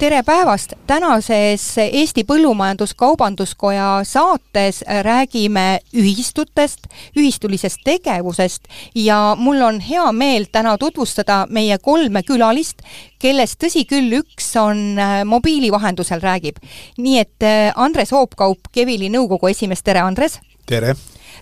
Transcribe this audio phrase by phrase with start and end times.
[0.00, 8.64] tere päevast, tänases Eesti Põllumajandus-Kaubanduskoja saates räägime ühistutest, ühistulisest tegevusest
[8.96, 12.80] ja mul on hea meel täna tutvustada meie kolme külalist,
[13.20, 16.56] kellest tõsi küll, üks on äh, mobiili vahendusel räägib.
[16.98, 20.40] nii et äh, Andres Hoopkaup, Kevili nõukogu esimees, tere Andres!
[20.66, 20.96] tere!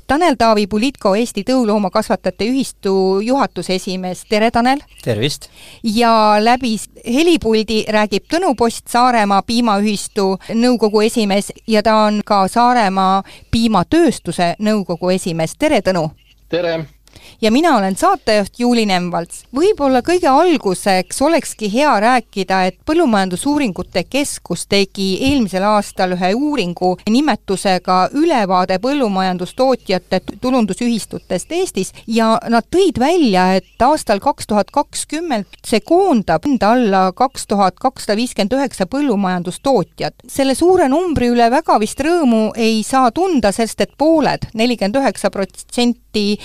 [0.06, 4.80] Tanel Taavi Pulitko, Eesti Tõuloomakasvatajate Ühistu juhatuse esimees, tere Tanel!
[5.04, 5.48] tervist!
[5.82, 13.22] ja läbi helipuldi räägib Tõnu Post, Saaremaa Piimaühistu nõukogu esimees ja ta on ka Saaremaa
[13.50, 16.10] Piimatööstuse nõukogu esimees, tere Tõnu!
[16.48, 16.97] tere!
[17.40, 19.44] Ja mina olen saatejuht Juuli Nemvalts.
[19.54, 28.08] võib-olla kõige alguseks olekski hea rääkida, et Põllumajandusuuringute Keskus tegi eelmisel aastal ühe uuringu nimetusega
[28.14, 36.46] Ülevaade põllumajandustootjate tulundusühistutest Eestis ja nad tõid välja, et aastal kaks tuhat kakskümmend see koondab
[36.46, 40.14] enda alla kaks tuhat kakssada viiskümmend üheksa põllumajandustootjat.
[40.28, 45.30] selle suure numbri üle väga vist rõõmu ei saa tunda, sest et pooled, nelikümmend üheksa
[45.30, 46.38] protsenti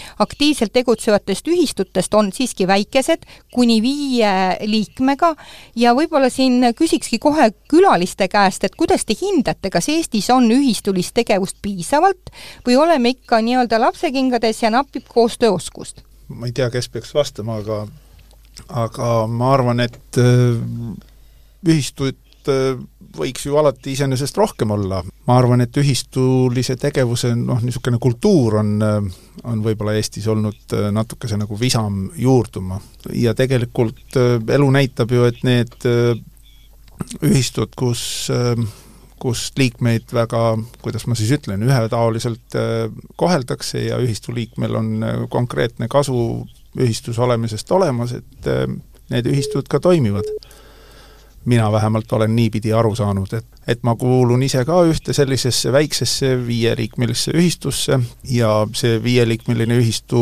[0.63, 5.35] aktiivselt tegutsevatest ühistutest on siiski väikesed, kuni viie liikmega
[5.75, 11.13] ja võib-olla siin küsikski kohe külaliste käest, et kuidas te hindate, kas Eestis on ühistulist
[11.13, 12.31] tegevust piisavalt
[12.65, 16.03] või oleme ikka nii-öelda lapsekingades ja napib koostööoskust?
[16.29, 17.87] ma ei tea, kes peaks vastama, aga
[18.69, 20.55] aga ma arvan, et äh,
[21.67, 22.79] ühistuid äh,
[23.17, 25.01] võiks ju alati iseenesest rohkem olla.
[25.27, 31.57] ma arvan, et ühistulise tegevuse noh, niisugune kultuur on, on võib-olla Eestis olnud natukese nagu
[31.59, 32.79] visam juurduma.
[33.13, 36.15] ja tegelikult äh, elu näitab ju, et need äh,
[37.23, 38.25] ühistud, kus
[39.23, 40.39] kus liikmeid väga,
[40.83, 44.89] kuidas ma siis ütlen, ühetaoliselt äh, koheldakse ja ühistu liikmel on
[45.31, 46.43] konkreetne kasu
[46.73, 48.47] ühistus olemisest olemas, et
[49.13, 50.25] need ühistud ka toimivad
[51.45, 56.35] mina vähemalt olen niipidi aru saanud, et, et ma kuulun ise ka ühte sellisesse väiksesse
[56.47, 57.99] viieliikmelisse ühistusse
[58.29, 60.21] ja see viieliikmeline ühistu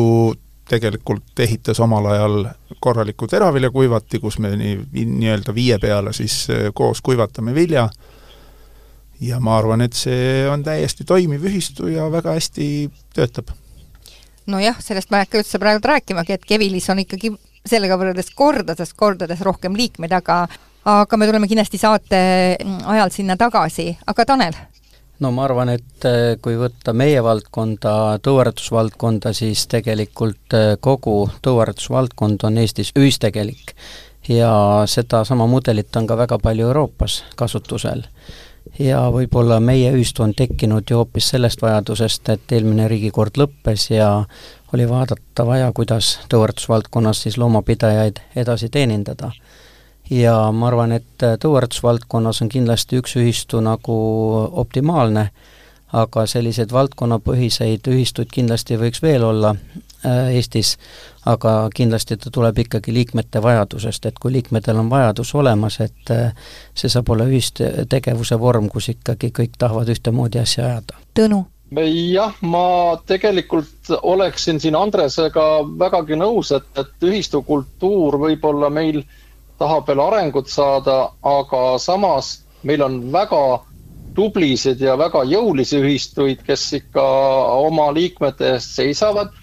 [0.71, 2.45] tegelikult ehitas omal ajal
[2.79, 7.89] korraliku teraviljakuivati, kus me nii, nii-öelda viie peale siis eh, koos kuivatame vilja,
[9.21, 12.65] ja ma arvan, et see on täiesti toimiv ühistu ja väga hästi
[13.13, 13.53] töötab.
[14.49, 17.29] nojah, sellest ma ei hakka üldse praegu rääkimagi, et Kevilis on ikkagi
[17.67, 20.47] sellega võrreldes kordades, kordades rohkem liikmeid, aga
[20.85, 22.21] aga me tuleme kindlasti saate
[22.85, 24.57] ajal sinna tagasi, aga Tanel?
[25.21, 32.47] no ma arvan, et äh, kui võtta meie valdkonda, tõuaretusvaldkonda, siis tegelikult äh, kogu tõuaretusvaldkond
[32.49, 33.75] on Eestis ühistegelik.
[34.29, 38.03] ja sedasama mudelit on ka väga palju Euroopas kasutusel.
[38.79, 44.25] ja võib-olla meie ühistu on tekkinud ju hoopis sellest vajadusest, et eelmine riigikord lõppes ja
[44.73, 49.31] oli vaadata vaja, kuidas tõuaretusvaldkonnas siis loomapidajaid edasi teenindada
[50.11, 53.95] ja ma arvan, et äh, tõuaretusvaldkonnas on kindlasti üks ühistu nagu
[54.63, 55.29] optimaalne,
[55.95, 60.75] aga selliseid valdkonnapõhiseid ühistuid kindlasti võiks veel olla äh, Eestis,
[61.25, 66.35] aga kindlasti ta tuleb ikkagi liikmete vajadusest, et kui liikmetel on vajadus olemas, et äh,
[66.75, 70.99] see saab olla ühistegevuse vorm, kus ikkagi kõik tahavad ühtemoodi asja ajada.
[71.15, 71.45] Tõnu?
[71.71, 79.20] jah, ma tegelikult oleksin siin Andresega vägagi nõus, et, et ühistukultuur võib-olla meil äh,
[79.61, 83.43] tahab veel arengut saada, aga samas meil on väga
[84.15, 87.03] tublisid ja väga jõulisi ühistuid, kes ikka
[87.61, 89.37] oma liikmete eest seisavad.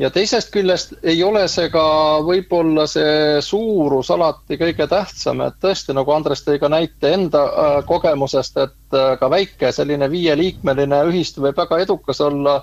[0.00, 1.82] ja teisest küljest ei ole see ka
[2.24, 7.74] võib-olla see suurus alati kõige tähtsam, et tõesti, nagu Andres tõi ka näite enda äh,
[7.86, 12.62] kogemusest, et äh, ka väike selline viieliikmeline ühistu võib väga edukas olla,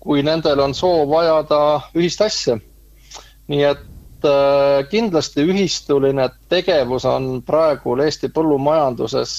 [0.00, 1.60] kui nendel on soov ajada
[2.00, 2.56] ühist asja.
[3.48, 3.84] nii et
[4.90, 9.32] kindlasti ühistuline tegevus on praegu Eesti põllumajanduses,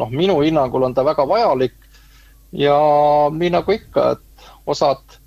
[0.00, 1.74] noh, minu hinnangul on ta väga vajalik
[2.52, 2.76] ja
[3.32, 5.18] nii nagu ikka, et osad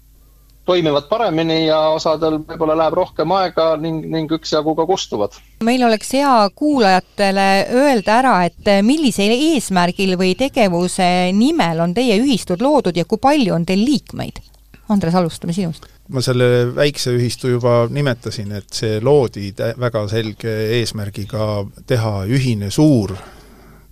[0.66, 5.38] toimivad paremini ja osadel võib-olla läheb rohkem aega ning, ning üksjagu ka kustuvad.
[5.63, 12.66] meil oleks hea kuulajatele öelda ära, et millisel eesmärgil või tegevuse nimel on teie ühistud
[12.66, 14.42] loodud ja kui palju on teil liikmeid?
[14.90, 19.50] Andres, alustame sinust ma selle väikse ühistu juba nimetasin, et see loodi
[19.81, 21.48] väga selge eesmärgiga
[21.90, 23.16] teha ühine suur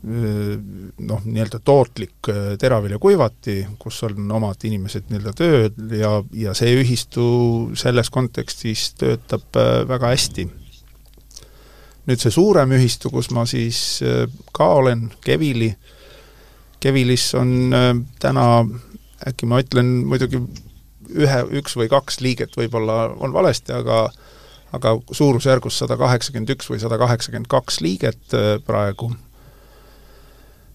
[0.04, 2.28] noh, nii-öelda tootlik
[2.60, 7.24] teraviljakuivati, kus on omad inimesed nii-öelda tööl ja, ja see ühistu
[7.80, 10.50] selles kontekstis töötab väga hästi.
[12.04, 14.04] nüüd see suurem ühistu, kus ma siis
[14.52, 15.72] ka olen, Kevili,
[16.84, 17.72] Kevilis on
[18.20, 18.48] täna,
[19.24, 20.44] äkki ma ütlen muidugi
[21.14, 24.08] ühe, üks või kaks liiget võib-olla on valesti, aga
[24.74, 28.34] aga suurusjärgus sada kaheksakümmend üks või sada kaheksakümmend kaks liiget
[28.66, 29.12] praegu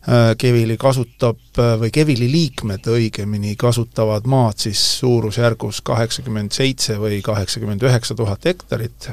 [0.08, 7.19] Äh, Kevili kasutab äh, või Kevili liikmed õigemini kasutavad maad siis suurusjärgus kaheksakümmend seitse või
[7.25, 9.11] kaheksakümmend üheksa tuhat hektarit,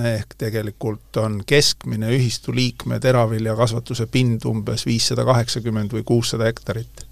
[0.00, 7.04] ehk tegelikult on keskmine ühistu liikme teraviljakasvatuse pind umbes viissada kaheksakümmend või kuussada hektarit.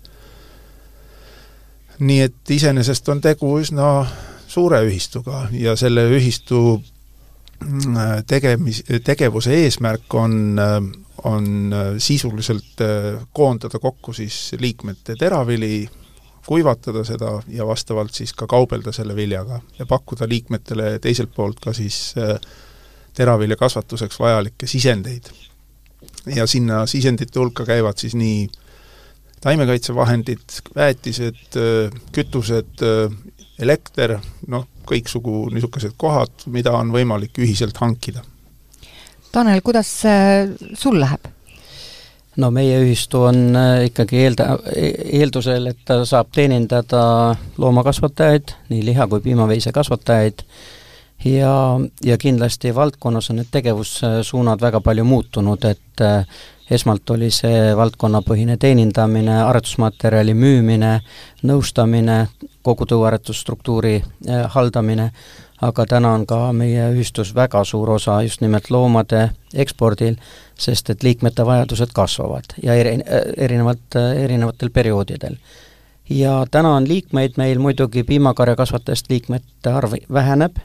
[1.98, 4.06] Nii et iseenesest on tegu üsna
[4.48, 6.60] suure ühistuga ja selle ühistu
[7.62, 10.60] äh, tegemis, tegevuse eesmärk on
[11.24, 15.88] on äh, sisuliselt äh, koondada kokku siis liikmete teravili,
[16.46, 21.72] kuivatada seda ja vastavalt siis ka kaubelda selle viljaga ja pakkuda liikmetele teiselt poolt ka
[21.72, 22.36] siis äh,
[23.14, 25.32] teravilja kasvatuseks vajalikke sisendeid.
[26.36, 28.48] ja sinna sisendite hulka käivad siis nii
[29.44, 31.58] taimekaitsevahendid, väetised,
[32.16, 32.84] kütused,
[33.60, 34.18] elekter,
[34.48, 38.24] noh, kõiksugu niisugused kohad, mida on võimalik ühiselt hankida
[39.34, 39.88] Tanel, kuidas
[40.78, 41.24] sul läheb?
[42.36, 43.56] no meie ühistu on
[43.86, 47.02] ikkagi eelda-, eeldusel, et ta saab teenindada
[47.58, 50.42] loomakasvatajaid, nii liha- kui piimaveise kasvatajaid,
[51.30, 51.54] ja,
[52.04, 56.04] ja kindlasti valdkonnas on need tegevussuunad väga palju muutunud, et
[56.70, 60.98] esmalt oli see valdkonnapõhine teenindamine, aretusmaterjali müümine,
[61.44, 62.26] nõustamine,
[62.64, 63.98] kogu tõuaretusstruktuuri
[64.54, 65.10] haldamine,
[65.62, 70.16] aga täna on ka meie ühistus väga suur osa just nimelt loomade ekspordil,
[70.58, 72.98] sest et liikmete vajadused kasvavad ja eri,
[73.36, 75.36] erinevalt, erinevatel perioodidel.
[76.10, 80.56] ja täna on liikmeid meil muidugi piimakarjakasvatajast liikmete arv väheneb,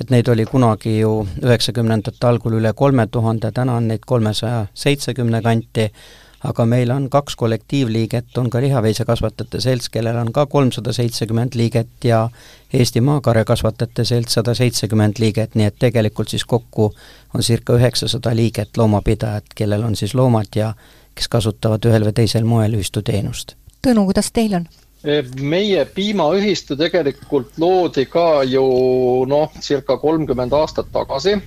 [0.00, 5.42] et neid oli kunagi ju üheksakümnendate algul üle kolme tuhande, täna on neid kolmesaja seitsmekümne
[5.42, 5.90] kanti,
[6.44, 12.04] aga meil on kaks kollektiivliiget, on ka lihaveisekasvatajate selts, kellel on ka kolmsada seitsekümmend liiget
[12.04, 12.28] ja
[12.72, 16.92] Eesti Maakarjakasvatajate Selts sada seitsekümmend liiget, nii et tegelikult siis kokku
[17.34, 20.74] on circa üheksasada liiget loomapidajat, kellel on siis loomad ja
[21.14, 23.56] kes kasutavad ühel või teisel moel ühistuteenust.
[23.84, 24.68] Tõnu, kuidas teil on?
[25.00, 28.64] E, meie piimaühistu tegelikult loodi ka ju
[29.28, 31.38] noh, circa kolmkümmend aastat tagasi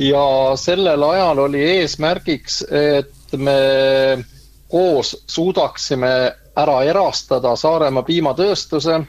[0.00, 0.24] ja
[0.56, 4.24] sellel ajal oli eesmärgiks, et me
[4.72, 6.12] koos suudaksime
[6.56, 9.02] ära erastada Saaremaa piimatööstuse,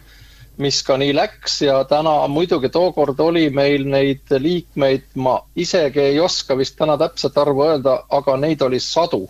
[0.60, 6.20] mis ka nii läks ja täna muidugi tookord oli meil neid liikmeid, ma isegi ei
[6.20, 9.30] oska vist täna täpset arvu öelda, aga neid oli sadu.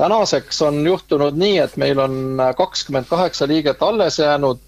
[0.00, 4.58] Tänaseks on juhtunud nii, et meil on kakskümmend kaheksa liiget alles jäänud.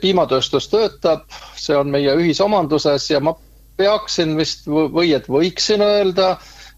[0.00, 1.22] Piimatööstus töötab,
[1.56, 3.32] see on meie ühisomanduses ja ma
[3.80, 6.34] peaksin vist või et võiksin öelda,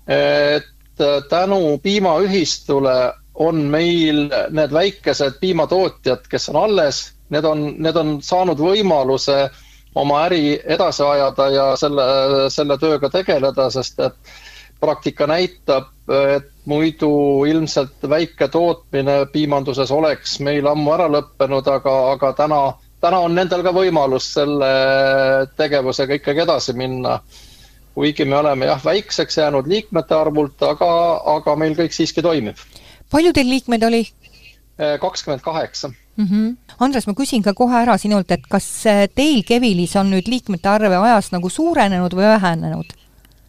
[0.06, 2.94] et tänu piimaühistule
[3.34, 7.02] on meil need väikesed piimatootjad, kes on alles,
[7.34, 9.48] need on, need on saanud võimaluse
[9.98, 12.06] oma äri edasi ajada ja selle,
[12.52, 14.32] selle tööga tegeleda, sest et
[14.82, 15.92] praktika näitab,
[16.36, 22.60] et muidu ilmselt väike tootmine piimanduses oleks meil ammu ära lõppenud, aga, aga täna,
[23.00, 24.74] täna on nendel ka võimalus selle
[25.56, 27.20] tegevusega ikkagi edasi minna
[27.94, 30.90] kuigi me oleme jah, väikseks jäänud liikmete arvult, aga,
[31.36, 32.56] aga meil kõik siiski toimib.
[33.12, 34.06] palju teil liikmeid oli?
[34.80, 35.92] Äh, kakskümmend kaheksa.
[36.16, 36.48] Mhm.
[36.80, 40.68] Andres, ma küsin ka kohe ära sinult, et kas äh, teil Kevilis on nüüd liikmete
[40.68, 42.96] arv ajas nagu suurenenud või vähenenud?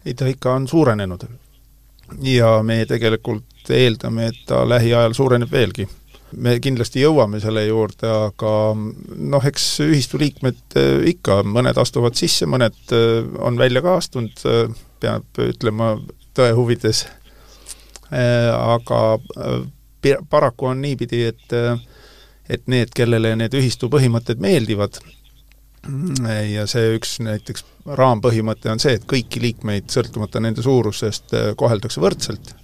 [0.04, 1.26] Ei, ta ikka on suurenenud.
[2.22, 5.88] ja me tegelikult eeldame, et ta lähiajal suureneb veelgi
[6.36, 12.48] me kindlasti jõuame selle juurde, aga noh, eks ühistu liikmed eh, ikka, mõned astuvad sisse,
[12.50, 14.64] mõned eh, on välja ka astunud, eh,
[15.02, 15.94] peab ütlema
[16.34, 17.04] tõe huvides,
[18.14, 18.98] aga
[20.30, 21.54] paraku on niipidi, et
[22.50, 24.98] et need, kellele need ühistu põhimõtted meeldivad,
[26.54, 27.64] ja see üks näiteks
[27.98, 32.54] raampõhimõte on see, et kõiki liikmeid, sõltumata nende suurusest, koheldakse võrdselt.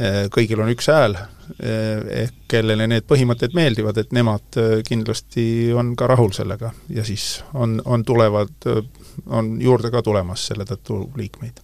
[0.00, 1.16] Eh, kõigil on üks hääl,
[1.60, 5.44] eh, ehk kellele need põhimõtted meeldivad, et nemad eh, kindlasti
[5.76, 6.70] on ka rahul sellega.
[6.88, 8.54] Ja siis on, on tulevad,
[9.26, 11.60] on juurde ka tulemas selle tõttu liikmeid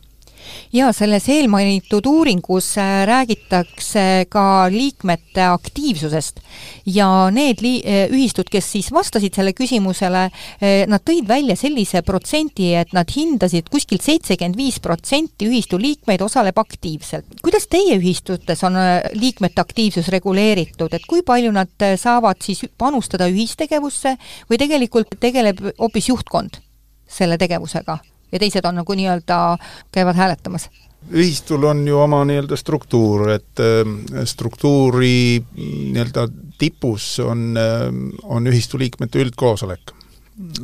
[0.72, 6.40] ja selles eelmainitud uuringus äh, räägitakse ka liikmete aktiivsusest
[6.86, 12.02] ja need li-, äh, ühistud, kes siis vastasid selle küsimusele, äh, nad tõid välja sellise
[12.06, 17.38] protsendi, et nad hindasid kuskilt seitsekümmend viis protsenti ühistu liikmeid osaleb aktiivselt.
[17.42, 18.78] kuidas teie ühistutes on
[19.14, 24.16] liikmete aktiivsus reguleeritud, et kui palju nad saavad siis panustada ühistegevusse
[24.50, 26.60] või tegelikult tegeleb hoopis juhtkond
[27.06, 27.98] selle tegevusega?
[28.32, 29.58] Ja teised on nagu nii-öelda,
[29.92, 30.70] käivad hääletamas?
[31.10, 36.26] ühistul on ju oma nii-öelda struktuur, et äh, struktuuri nii-öelda
[36.58, 37.86] tipus on, äh,
[38.24, 39.92] on ühistu liikmete üldkoosolek,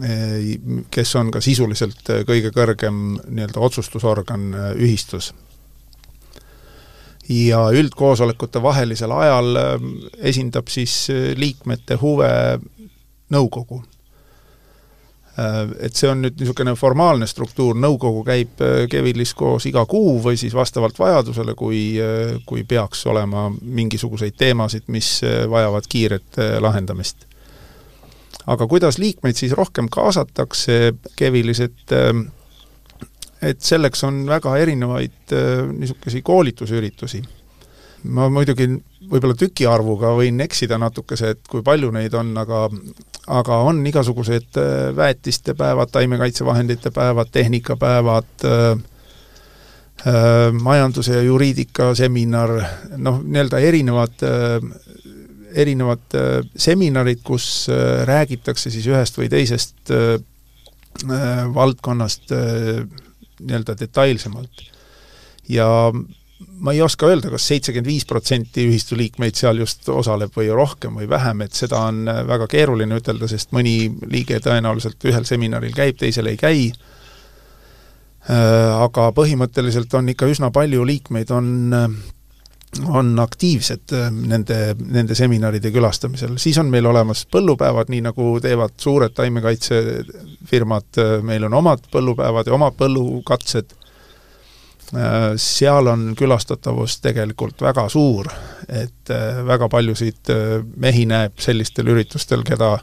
[0.02, 0.34] äh,
[0.90, 5.32] kes on ka sisuliselt kõige kõrgem nii-öelda otsustusorgan ühistus.
[7.28, 9.56] ja üldkoosolekute vahelisel ajal
[10.18, 11.06] esindab siis
[11.38, 12.58] liikmete huve
[13.30, 14.01] nõukogu Äh,
[15.80, 20.36] et see on nüüd niisugune formaalne struktuur, nõukogu käib äh, Kevilis koos iga kuu või
[20.40, 25.20] siis vastavalt vajadusele, kui, äh, kui peaks olema mingisuguseid teemasid, mis
[25.50, 27.26] vajavad kiiret lahendamist.
[28.46, 31.96] aga kuidas liikmeid siis rohkem kaasatakse Kevilis, et
[33.42, 35.32] et selleks on väga erinevaid
[35.78, 37.22] niisuguseid koolitusüritusi
[38.10, 38.66] ma muidugi
[39.10, 42.66] võib-olla tükiarvuga võin eksida natukese, et kui palju neid on, aga
[43.26, 48.70] aga on igasugused äh, väetistepäevad, taimekaitsevahendite päevad, tehnikapäevad, äh,
[50.06, 52.50] äh, majanduse ja juriidika seminar,
[52.96, 54.26] noh, nii-öelda erinevad
[55.52, 56.14] erinevad
[56.56, 57.66] seminarid, kus
[58.08, 59.90] räägitakse siis ühest või teisest
[61.54, 64.62] valdkonnast nii-öelda detailsemalt.
[65.48, 65.92] ja
[66.62, 70.48] ma ei oska öelda kas, kas seitsekümmend viis protsenti ühistu liikmeid seal just osaleb või
[70.54, 73.76] rohkem või vähem, et seda on äh, väga keeruline ütelda, sest mõni
[74.10, 76.74] liige tõenäoliselt ühel seminaril käib, teisel ei käi, äh,
[78.78, 81.88] aga põhimõtteliselt on ikka üsna palju liikmeid, on äh,
[82.88, 83.92] on aktiivsed
[84.30, 86.38] nende, nende seminaride külastamisel.
[86.40, 92.56] siis on meil olemas põllupäevad, nii nagu teevad suured taimekaitsefirmad, meil on omad põllupäevad ja
[92.56, 93.76] omad põllukatsed
[95.36, 98.28] seal on külastatavus tegelikult väga suur,
[98.68, 102.76] et äh, väga paljusid äh, mehi näeb sellistel üritustel, keda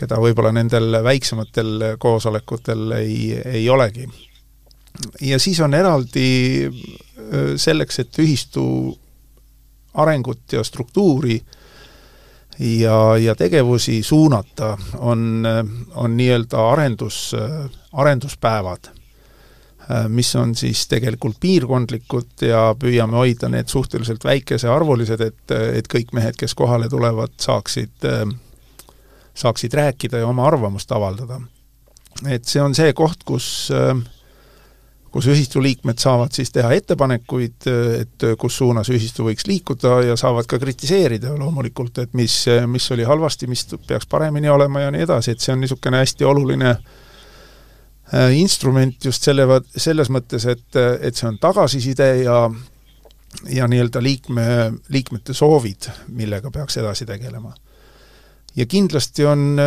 [0.00, 4.06] keda võib-olla nendel väiksematel koosolekutel ei, ei olegi.
[5.20, 6.70] ja siis on eraldi
[7.60, 8.64] selleks, et ühistu
[9.94, 11.36] arengut ja struktuuri
[12.58, 15.44] ja, ja tegevusi suunata, on,
[15.94, 17.34] on nii-öelda arendus,
[17.92, 18.99] arenduspäevad Äh,
[20.08, 26.36] mis on siis tegelikult piirkondlikud ja püüame hoida need suhteliselt väikesearvulised, et, et kõik mehed,
[26.38, 28.22] kes kohale tulevad, saaksid, äh,
[29.34, 31.40] saaksid rääkida ja oma arvamust avaldada.
[32.28, 33.94] et see on see koht, kus äh,
[35.10, 37.66] kus ühistu liikmed saavad siis teha ettepanekuid,
[37.98, 43.02] et kus suunas ühistu võiks liikuda ja saavad ka kritiseerida loomulikult, et mis, mis oli
[43.02, 46.78] halvasti, mis peaks paremini olema ja nii edasi, et see on niisugune hästi oluline äh,
[46.78, 47.08] Äh,
[48.34, 49.44] instrument just selle,
[49.76, 52.42] selles mõttes, et, et see on tagasiside ja
[53.48, 54.42] ja nii-öelda liikme,
[54.88, 57.54] liikmete soovid, millega peaks edasi tegelema.
[58.56, 59.58] ja kindlasti on,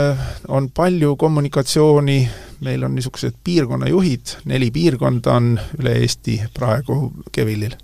[0.48, 7.76] on palju kommunikatsiooni, meil on niisugused piirkonnajuhid, neli piirkonda on üle Eesti praegu Kevilil.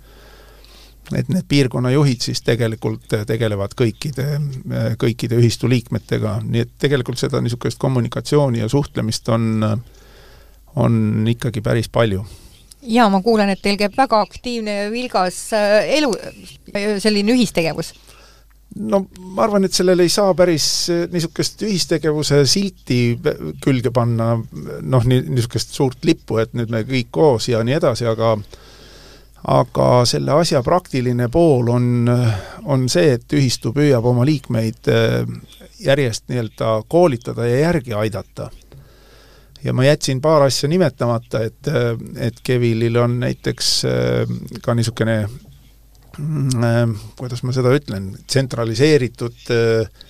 [1.16, 4.26] et need piirkonnajuhid siis tegelikult tegelevad kõikide,
[4.98, 9.78] kõikide ühistu liikmetega, nii et tegelikult seda niisugust kommunikatsiooni ja suhtlemist on äh,
[10.76, 12.24] on ikkagi päris palju
[12.82, 16.12] jaa, ma kuulen, et teil käib väga aktiivne ja vilgas äh, elu,
[16.74, 17.92] äh, selline ühistegevus.
[18.76, 19.02] no
[19.34, 23.18] ma arvan, et sellele ei saa päris äh, niisugust ühistegevuse silti
[23.64, 24.32] külge panna,
[24.80, 28.36] noh, nii, niisugust suurt lippu, et nüüd me kõik koos ja nii edasi, aga
[29.50, 32.10] aga selle asja praktiline pool on,
[32.68, 34.90] on see, et ühistu püüab oma liikmeid
[35.80, 38.50] järjest nii-öelda koolitada ja järgi aidata
[39.64, 41.70] ja ma jätsin paar asja nimetamata, et,
[42.16, 45.16] et Kevilil on näiteks äh, ka niisugune
[46.18, 46.82] mm, äh,
[47.18, 50.06] kuidas ma seda ütlen, tsentraliseeritud äh,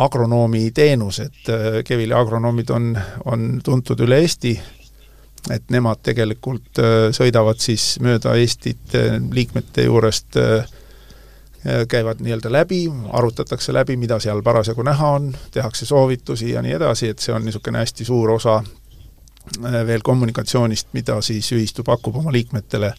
[0.00, 1.48] agronoomi teenus, et
[1.84, 2.92] Kevili agronoomid on,
[3.28, 4.54] on tuntud üle Eesti,
[5.52, 6.80] et nemad tegelikult
[7.12, 8.94] sõidavad siis mööda Eestit
[9.34, 10.38] liikmete juurest
[11.88, 17.10] käivad nii-öelda läbi, arutatakse läbi, mida seal parasjagu näha on, tehakse soovitusi ja nii edasi,
[17.12, 18.62] et see on niisugune hästi suur osa
[19.58, 22.92] Äh, veel kommunikatsioonist, mida siis ühistu pakub oma liikmetele.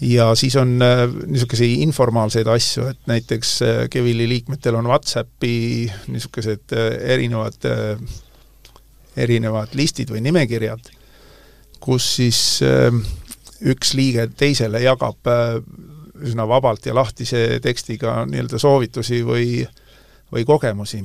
[0.00, 6.74] ja siis on äh, niisuguseid informaalseid asju, et näiteks äh, Kevili liikmetel on Whatsappi niisugused
[7.00, 7.66] erinevad,
[9.16, 10.90] erinevad listid või nimekirjad,
[11.80, 12.40] kus siis
[13.64, 15.56] üks liige teisele jagab äh,
[16.22, 19.64] üsna vabalt ja lahtise tekstiga nii-öelda soovitusi või,
[20.32, 21.02] või kogemusi.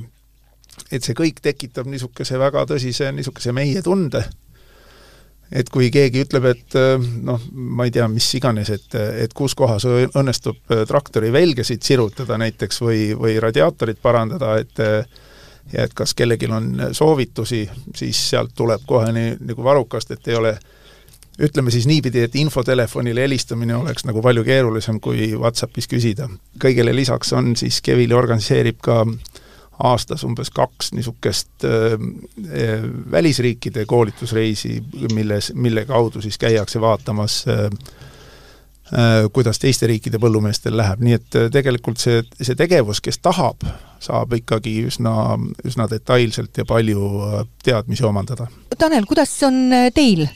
[0.92, 4.22] et see kõik tekitab niisuguse väga tõsise niisuguse meie tunde,
[5.52, 9.54] et kui keegi ütleb, et äh, noh, ma ei tea, mis iganes, et, et kus
[9.54, 14.78] kohas õnnestub äh, traktori velgesid sirutada näiteks või, või radiaatorit parandada, et
[15.72, 17.64] ja et kas kellelgi on soovitusi,
[17.94, 20.54] siis sealt tuleb kohe nii, nagu varrukast, et ei ole
[21.38, 26.28] ütleme siis niipidi, et infotelefonile helistamine oleks nagu palju keerulisem kui Whatsappis küsida.
[26.60, 29.04] kõigele lisaks on siis, Kevili organiseerib ka
[29.82, 34.82] aastas umbes kaks niisugust äh, äh, välisriikide koolitusreisi,
[35.14, 41.40] milles, mille kaudu siis käiakse vaatamas äh, äh, kuidas teiste riikide põllumeestel läheb, nii et
[41.40, 43.64] äh, tegelikult see, see tegevus, kes tahab,
[44.00, 45.14] saab ikkagi üsna,
[45.64, 47.10] üsna detailselt ja palju
[47.64, 48.50] teadmisi omandada.
[48.78, 49.62] Tanel, kuidas on
[49.94, 50.26] teil?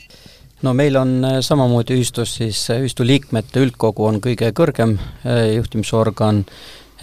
[0.65, 4.97] No meil on samamoodi ühistus siis, ühistu liikmete üldkogu on kõige kõrgem
[5.55, 6.43] juhtimisorgan,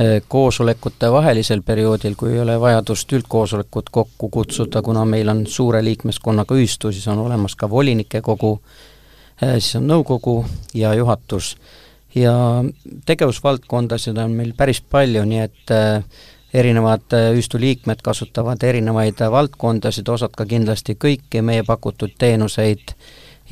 [0.01, 5.83] Eh, koosolekute vahelisel perioodil, kui ei ole vajadust üldkoosolekut kokku kutsuda, kuna meil on suure
[5.85, 8.55] liikmeskonnaga ühistu, siis on olemas ka volinike kogu,
[9.43, 10.39] siis on nõukogu
[10.75, 11.57] ja juhatus.
[12.15, 12.33] ja
[13.07, 15.73] tegevusvaldkondasid on meil päris palju, nii et
[16.55, 22.97] erinevad ühistu liikmed kasutavad erinevaid valdkondasid, osad ka kindlasti kõiki meie pakutud teenuseid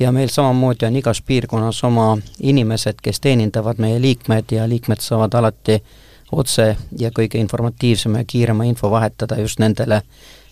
[0.01, 5.33] ja meil samamoodi on igas piirkonnas oma inimesed, kes teenindavad meie liikmed ja liikmed saavad
[5.37, 5.77] alati
[6.31, 10.01] otse ja kõige informatiivsema ja kiirema info vahetada just nendele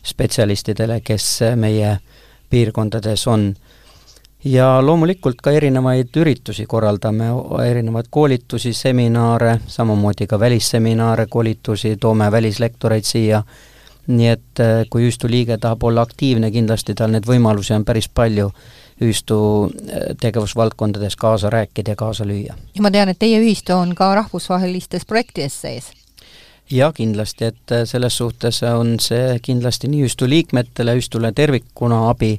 [0.04, 1.98] spetsialistidele, kes meie
[2.50, 3.54] piirkondades on.
[4.44, 7.26] ja loomulikult ka erinevaid üritusi korraldame,
[7.66, 13.44] erinevaid koolitusi, seminare, samamoodi ka välisseminare, koolitusi, toome välislektoreid siia,
[14.08, 18.08] nii et eh, kui ühistu liige tahab olla aktiivne, kindlasti tal neid võimalusi on päris
[18.10, 18.52] palju
[19.02, 22.56] ühistu äh, tegevusvaldkondades kaasa rääkida ja kaasa lüüa.
[22.76, 25.92] ja ma tean, et teie ühistu on ka rahvusvahelistes projektides sees?
[26.72, 32.36] jah, kindlasti, et äh, selles suhtes on see kindlasti nii ühistu liikmetele, ühistule tervikuna abi,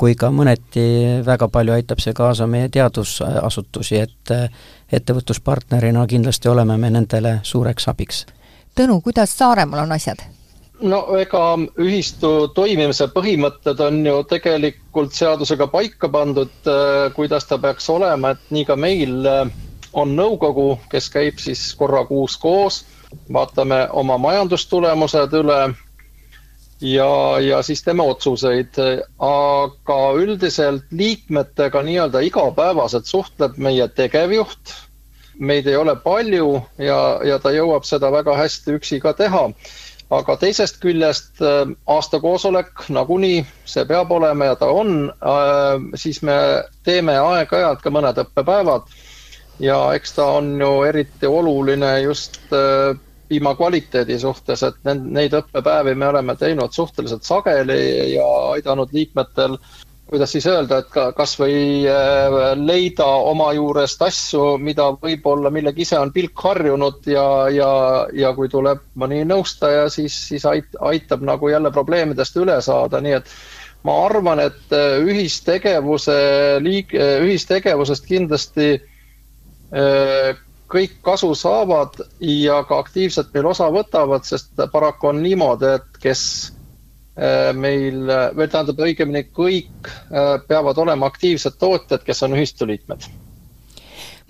[0.00, 0.82] kui ka mõneti
[1.26, 4.48] väga palju aitab see kaasa meie teadusasutusi, et äh,
[4.92, 8.26] ettevõtluspartnerina kindlasti oleme me nendele suureks abiks.
[8.76, 10.22] Tõnu, kuidas Saaremaal on asjad?
[10.82, 11.42] No ega
[11.80, 18.54] ühistu toimimise põhimõtted on ju tegelikult seadusega paika pandud, äh, kuidas ta peaks olema, et
[18.54, 19.50] nii ka meil äh,
[19.92, 22.84] on nõukogu, kes käib siis korra kuus koos,
[23.32, 25.60] vaatame oma majandustulemused üle
[26.80, 27.10] ja,
[27.42, 28.78] ja siis teeme otsuseid,
[29.18, 34.76] aga üldiselt liikmetega nii-öelda igapäevaselt suhtleb meie tegevjuht.
[35.40, 39.46] meid ei ole palju ja, ja ta jõuab seda väga hästi üksi ka teha
[40.10, 46.36] aga teisest küljest äh, aastakoosolek nagunii, see peab olema ja ta on, äh, siis me
[46.86, 48.90] teeme aeg-ajalt ka mõned õppepäevad.
[49.60, 52.96] Ja eks ta on ju eriti oluline just äh,
[53.30, 59.54] piima kvaliteedi suhtes, et neid õppepäevi me oleme teinud suhteliselt sageli ja aidanud liikmetel
[60.10, 65.98] kuidas siis öelda, et ka kasvõi äh, leida oma juurest asju, mida võib-olla, millega ise
[66.00, 67.70] on pilk harjunud ja, ja,
[68.16, 73.16] ja kui tuleb mõni nõustaja, siis, siis ait, aitab nagu jälle probleemidest üle saada, nii
[73.20, 73.30] et
[73.86, 76.18] ma arvan, et äh, ühistegevuse
[76.64, 78.72] liik-, äh, ühistegevusest kindlasti
[79.70, 81.94] kõik kasu saavad
[82.26, 86.24] ja ka aktiivselt meil osa võtavad, sest paraku on niimoodi, et kes
[87.56, 87.98] meil,
[88.36, 93.04] või tähendab õigemini kõik äh, peavad olema aktiivsed tootjad, kes on ühistu liikmed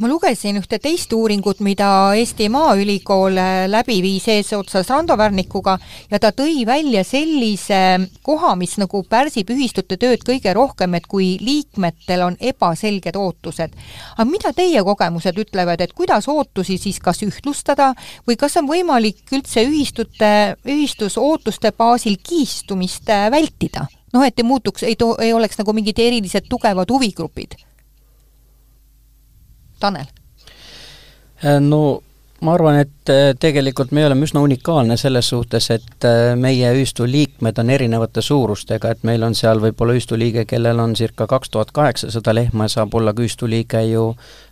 [0.00, 1.86] ma lugesin ühte teist uuringut, mida
[2.16, 3.36] Eesti Maaülikool
[3.68, 5.74] läbi viis eesotsas Rando Värnikuga
[6.08, 11.34] ja ta tõi välja sellise koha, mis nagu pärsib ühistute tööd kõige rohkem, et kui
[11.44, 13.76] liikmetel on ebaselged ootused.
[14.16, 17.92] aga mida teie kogemused ütlevad, et kuidas ootusi siis kas ühtlustada
[18.24, 23.84] või kas on võimalik üldse ühistute, ühistus ootuste baasil kiistumist vältida?
[24.14, 27.60] noh, et ei muutuks, ei too, ei oleks nagu mingid erilised tugevad huvigrupid
[29.80, 30.06] Tanel?
[31.44, 32.02] Äh, no
[32.40, 37.04] ma arvan, et äh, tegelikult me oleme üsna unikaalne selles suhtes, et äh, meie ühistu
[37.08, 41.52] liikmed on erinevate suurustega, et meil on seal võib-olla ühistu liige, kellel on circa kaks
[41.52, 44.06] tuhat kaheksasada lehma ja saab olla ka ühistu liige ju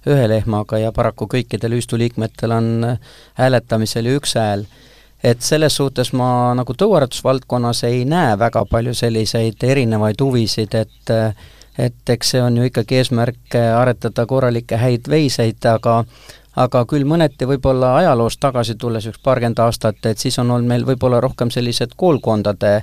[0.08, 2.70] ühe lehmaga ja paraku kõikidel ühistu liikmetel on
[3.40, 4.66] hääletamisel ju üks hääl.
[5.24, 11.10] et selles suhtes ma nagu tõuaretusvaldkonnas ei näe väga palju selliseid erinevaid huvisid, et
[11.78, 16.02] et eks see on ju ikkagi eesmärk äh, aretada korralikke häid veiseid, aga
[16.58, 20.86] aga küll mõneti võib-olla ajaloost tagasi tulles üks paarkümmend aastat, et siis on olnud meil
[20.86, 22.82] võib-olla rohkem sellised koolkondade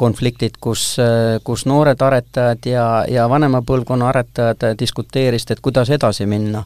[0.00, 0.96] konfliktid, kus,
[1.44, 6.62] kus noored aretajad ja, ja vanema põlvkonna aretajad diskuteerisid, et kuidas edasi minna.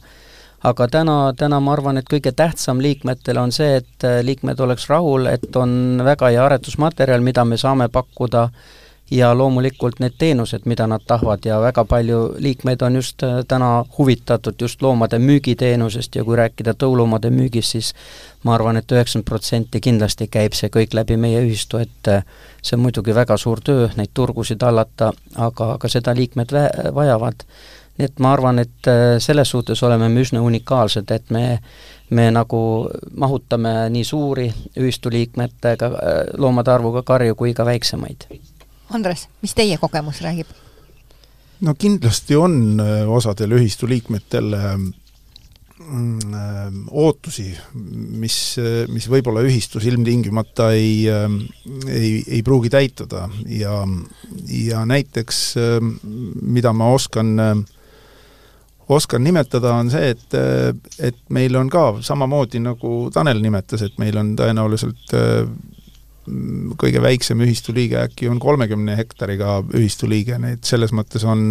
[0.62, 5.26] Aga täna, täna ma arvan, et kõige tähtsam liikmetele on see, et liikmed oleks rahul,
[5.26, 8.44] et on väga hea aretusmaterjal, mida me saame pakkuda
[9.12, 13.85] ja loomulikult need teenused, mida nad tahavad ja väga palju liikmeid on just äh, täna
[13.98, 17.92] huvitatud just loomade müügiteenusest ja kui rääkida tõuloomade müügist, siis
[18.44, 22.25] ma arvan et, et üheksakümmend protsenti kindlasti käib see kõik läbi meie ühistu, et äh,
[22.62, 27.44] see on muidugi väga suur töö, neid turgusid hallata, aga, aga seda liikmed vä-, vajavad.
[27.98, 31.61] nii et ma arvan, et äh, selles suhtes oleme me üsna unikaalsed, et me
[32.12, 35.88] me nagu mahutame nii suuri ühistuliikmetega,
[36.37, 38.27] loomade arvuga karju kui ka väiksemaid
[38.92, 40.50] Andres, mis teie kogemus räägib?
[41.62, 44.88] no kindlasti on äh, osadel ühistu liikmetel ähm,
[45.83, 51.38] äh, ootusi, mis, äh, mis võib-olla ühistus ilmtingimata ei, ähm,
[51.87, 53.83] ei, ei pruugi täituda ja,
[54.59, 55.94] ja näiteks ähm,
[56.42, 57.64] mida ma oskan
[58.92, 60.35] oskan nimetada, on see, et,
[61.00, 65.14] et meil on ka samamoodi, nagu Tanel nimetas, et meil on tõenäoliselt
[66.78, 71.48] kõige väiksem ühistuliige äkki on kolmekümne hektariga ühistuliige, nii et selles mõttes on,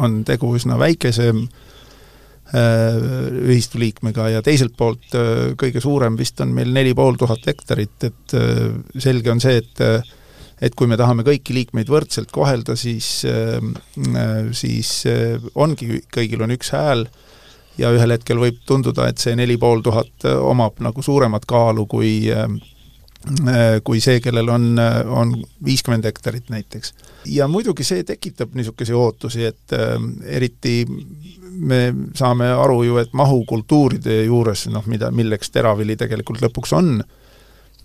[0.00, 1.42] on tegu üsna väikese äh,
[3.50, 8.36] ühistuliikmega ja teiselt poolt äh, kõige suurem vist on meil neli pool tuhat hektarit, et
[8.38, 9.84] äh, selge on see, et
[10.60, 13.22] et kui me tahame kõiki liikmeid võrdselt kohelda, siis,
[14.52, 14.90] siis
[15.56, 17.06] ongi, kõigil on üks hääl
[17.80, 22.12] ja ühel hetkel võib tunduda, et see neli pool tuhat omab nagu suuremat kaalu kui
[22.28, 22.48] Äh,
[23.84, 26.94] kui see, kellel on, äh, on viiskümmend hektarit näiteks.
[27.26, 30.86] ja muidugi see tekitab niisuguseid ootusi, et äh, eriti
[31.60, 37.02] me saame aru ju, et mahukultuuride juures, noh, mida, milleks teravili tegelikult lõpuks on,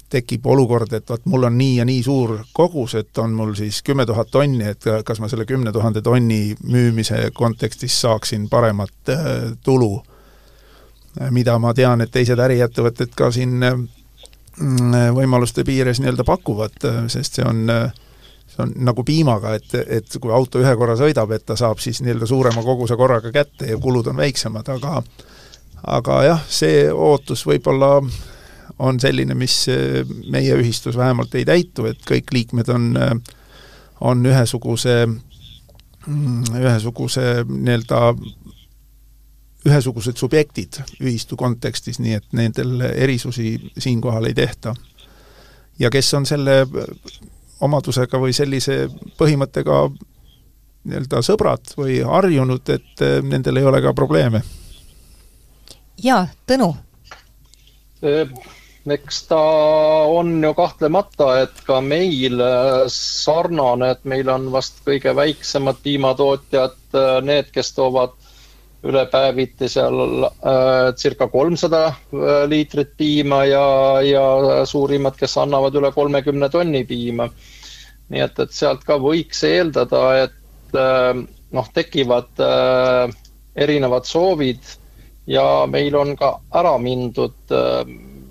[0.10, 3.82] tekib olukord, et vot mul on nii ja nii suur kogus, et on mul siis
[3.84, 9.52] kümme tuhat tonni, et kas ma selle kümne tuhande tonni müümise kontekstis saaksin paremat äh,
[9.63, 10.04] tulu.
[11.32, 13.78] mida ma tean, et teised äriettevõtted ka siin äh,
[14.58, 16.78] võimaluste piires nii-öelda pakuvad,
[17.12, 17.65] sest see on
[18.56, 22.02] see on nagu piimaga, et, et kui auto ühe korra sõidab, et ta saab siis
[22.06, 25.02] nii-öelda suurema koguse korraga kätte ja kulud on väiksemad, aga
[25.86, 28.00] aga jah, see ootus võib-olla
[28.80, 29.65] on selline, mis
[30.32, 32.88] meie ühistus vähemalt ei täitu, et kõik liikmed on,
[34.02, 38.02] on ühesuguse, mm, ühesuguse nii-öelda
[39.65, 44.75] ühesugused subjektid ühistu kontekstis, nii et nendel erisusi siinkohal ei tehta.
[45.80, 46.65] ja kes on selle
[47.62, 48.86] omadusega või sellise
[49.17, 49.80] põhimõttega
[50.86, 54.41] nii-öelda sõbrad või harjunud, et eh, nendel ei ole ka probleeme.
[56.04, 56.75] jaa, Tõnu?
[58.86, 59.39] eks ta
[60.13, 66.78] on ju kahtlemata, et ka meil eh, sarnane, et meil on vast kõige väiksemad piimatootjad,
[66.93, 68.13] eh, need, kes toovad
[68.86, 73.65] üle päeviti seal äh, circa kolmsada äh, liitrit piima ja,
[74.06, 74.26] ja
[74.69, 77.30] suurimad, kes annavad üle kolmekümne tonni piima.
[78.10, 81.24] nii et, et sealt ka võiks eeldada, et äh,
[81.56, 83.15] noh, tekivad äh,
[83.56, 84.62] erinevad soovid
[85.28, 87.82] ja meil on ka ära mindud äh,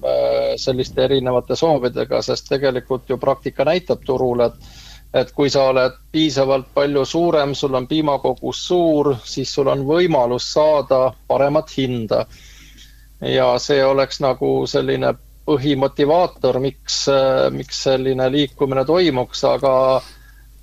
[0.04, 4.83] äh selliste erinevate soovidega, sest tegelikult ju praktika näitab turul, et
[5.14, 10.48] et kui sa oled piisavalt palju suurem, sul on piimakogus suur, siis sul on võimalus
[10.56, 12.24] saada paremat hinda.
[13.24, 15.14] ja see oleks nagu selline
[15.48, 16.96] põhimotivaator, miks,
[17.54, 19.72] miks selline liikumine toimuks, aga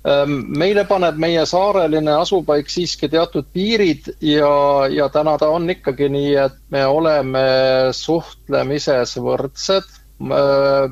[0.06, 4.52] ähm, meile paneb meie saareline asupaik siiski teatud piirid ja,
[4.92, 7.46] ja täna ta on ikkagi nii, et me oleme
[7.92, 9.88] suhtlemises võrdsed.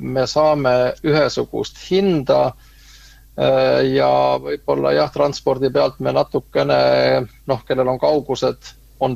[0.00, 0.70] me saame
[1.06, 2.69] ühesugust hinda Äh,
[3.36, 4.10] ja
[4.42, 6.80] võib-olla jah, transpordi pealt me natukene
[7.48, 9.14] noh, kellel on kaugused, on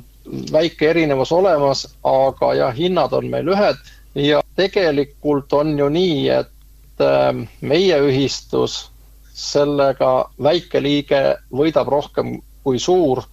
[0.53, 3.83] väike erinevus olemas, aga jah, hinnad on meil ühed
[4.15, 8.89] ja tegelikult on ju nii, et äh, meie ühistus
[9.35, 13.25] sellega väike liige võidab rohkem kui suur.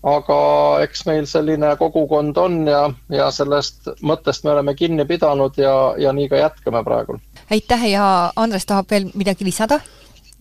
[0.00, 0.36] aga
[0.80, 6.12] eks meil selline kogukond on ja, ja sellest mõttest me oleme kinni pidanud ja, ja
[6.12, 7.18] nii ka jätkame praegu.
[7.50, 9.80] aitäh ja Andres tahab veel midagi lisada?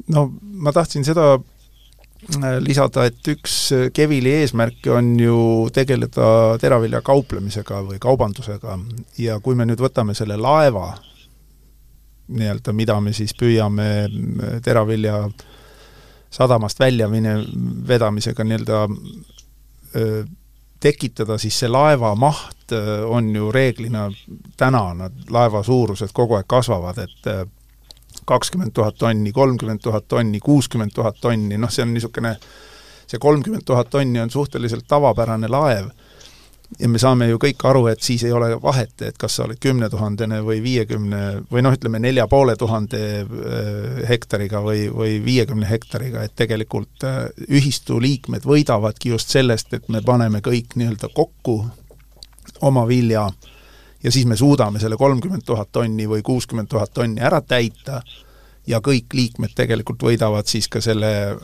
[0.08, 5.38] No ma tahtsin seda äh, lisada, et üks äh, Kevili eesmärke on ju
[5.76, 8.80] tegeleda teravilja kauplemisega või kaubandusega.
[9.20, 10.94] Ja kui me nüüd võtame selle laeva,
[12.30, 15.24] nii-öelda, mida me siis püüame äh, teravilja
[16.30, 17.42] sadamast välja mine-,
[17.88, 18.84] vedamisega nii-öelda
[20.80, 22.76] tekitada, siis see laeva maht
[23.10, 24.04] on ju reeglina
[24.54, 27.30] täna, nad, laeva suurused kogu aeg kasvavad, et
[28.30, 32.36] kakskümmend tuhat tonni, kolmkümmend tuhat tonni, kuuskümmend tuhat tonni, noh see on niisugune,
[33.10, 35.89] see kolmkümmend tuhat tonni on suhteliselt tavapärane laev.
[36.78, 39.58] Ja me saame ju kõik aru, et siis ei ole vahet, et kas sa oled
[39.58, 46.28] kümnetuhandene või viiekümne või noh, ütleme nelja poole tuhande äh, hektariga või, või viiekümne hektariga,
[46.28, 51.63] et tegelikult äh, ühistu liikmed võidavadki just sellest, et me paneme kõik nii-öelda kokku
[52.70, 53.26] oma vilja
[54.04, 58.02] ja siis me suudame selle kolmkümmend tuhat tonni või kuuskümmend tuhat tonni ära täita
[58.68, 61.38] ja kõik liikmed tegelikult võidavad siis ka selle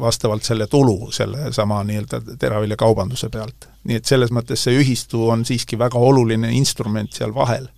[0.00, 3.68] vastavalt selle tulu sellesama nii-öelda teraviljakaubanduse pealt.
[3.84, 7.68] nii et selles mõttes see ühistu on siiski väga oluline instrument seal vahel.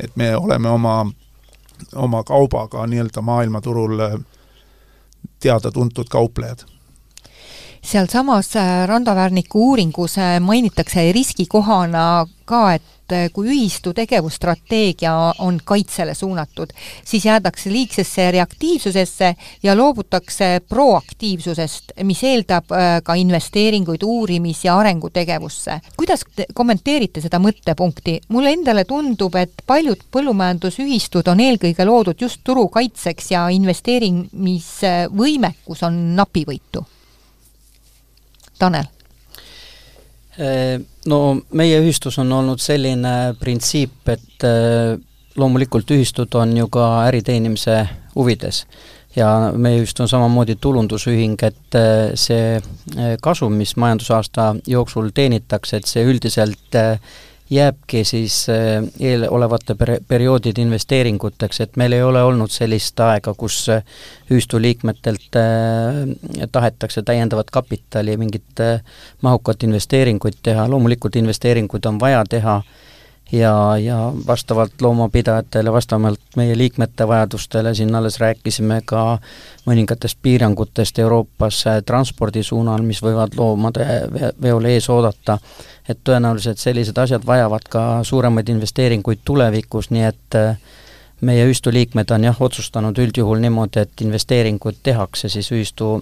[0.00, 0.96] et me oleme oma,
[1.94, 4.00] oma kaubaga nii-öelda maailmaturul
[5.40, 6.64] teada-tuntud kauplejad
[7.86, 16.14] sealsamas äh, Randavärniku uuringus äh, mainitakse riskikohana ka, et äh, kui ühistu tegevusstrateegia on kaitsele
[16.14, 16.66] suunatud,
[17.04, 22.64] siis jäädakse liigsesse reaktiivsusesse ja loobutakse proaktiivsusest, mis eeldab
[23.04, 25.80] ka investeeringuid uurimis- ja arengutegevusse.
[25.96, 28.20] kuidas te kommenteerite seda mõttepunkti?
[28.28, 36.16] mulle endale tundub, et paljud põllumajandusühistud on eelkõige loodud just turu kaitseks ja investeerimisvõimekus on
[36.16, 36.86] napivõitu
[38.58, 38.84] Tanel?
[40.40, 41.20] Äh, no
[41.56, 44.96] meie ühistus on olnud selline printsiip, et äh,
[45.36, 47.82] loomulikult ühistud on ju ka äri teenimise
[48.14, 48.64] huvides.
[49.16, 52.60] Ja meie ühistu on samamoodi tulundusühing, et äh, see
[53.22, 56.76] kasum, mis majandusaasta jooksul teenitakse, et see üldiselt
[57.50, 63.60] jääbki siis äh, eelolevate per-, perioodide investeeringuteks, et meil ei ole olnud sellist aega, kus
[63.72, 63.84] äh,
[64.30, 68.82] ühistu liikmetelt äh, tahetakse täiendavat kapitali, mingit äh,
[69.22, 72.60] mahukat investeeringuid teha, loomulikult investeeringuid on vaja teha
[73.32, 79.18] ja, ja vastavalt loomapidajatele, vastavalt meie liikmete vajadustele, siin alles rääkisime ka
[79.66, 83.86] mõningatest piirangutest Euroopas äh, transpordi suunal, mis võivad loomade
[84.42, 85.38] veole ees oodata.
[85.88, 90.58] Et tõenäoliselt sellised asjad vajavad ka suuremaid investeeringuid tulevikus, nii et äh,
[91.20, 95.96] meie ühistu liikmed on jah, otsustanud üldjuhul niimoodi, et investeeringud tehakse siis ühistu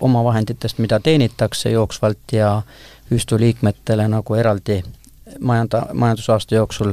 [0.00, 2.62] omavahenditest, mida teenitakse jooksvalt ja
[3.10, 4.82] ühistu liikmetele nagu eraldi
[5.40, 6.92] majanda, majandusaasta jooksul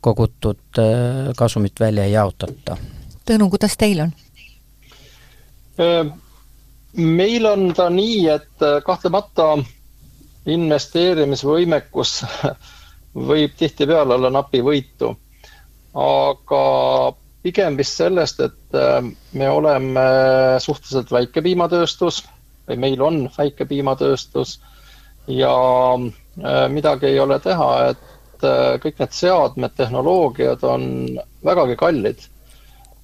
[0.00, 2.76] kogutud äh, kasumit välja ei jaotata.
[3.28, 4.12] Tõnu, kuidas teil on?
[5.80, 6.12] Äh,
[6.96, 9.56] meil on ta nii, et kahtlemata
[10.50, 12.20] investeerimisvõimekus
[13.30, 15.16] võib tihtipeale olla napivõitu.
[15.94, 16.64] aga
[17.42, 20.04] pigem vist sellest, et äh, me oleme
[20.60, 22.22] suhteliselt väike piimatööstus
[22.68, 24.60] või meil on väike piimatööstus
[25.26, 25.54] ja
[25.94, 26.19] äh,
[26.70, 30.84] midagi ei ole teha, et äh, kõik need seadmed, tehnoloogiad on
[31.44, 32.26] vägagi kallid.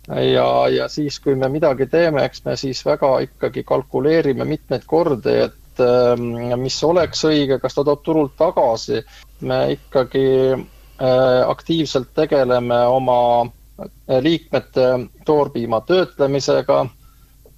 [0.09, 5.41] ja, ja siis, kui me midagi teeme, eks me siis väga ikkagi kalkuleerime mitmeid kordi,
[5.49, 9.03] et Ähm, mis oleks õige, kas ta toob turult tagasi.
[9.41, 14.87] me ikkagi äh, aktiivselt tegeleme oma äh, liikmete
[15.27, 16.87] toorpiima töötlemisega.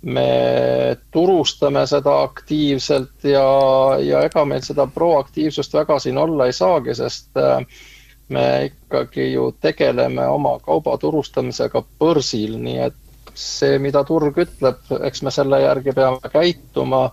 [0.03, 3.47] Me turustame seda aktiivselt ja,
[3.99, 7.65] ja ega meil seda proaktiivsust väga siin olla ei saagi, sest äh,
[8.29, 13.03] me ikkagi ju tegeleme oma kauba turustamisega börsil, nii et
[13.35, 17.09] see, mida turg ütleb, eks me selle järgi peame käituma.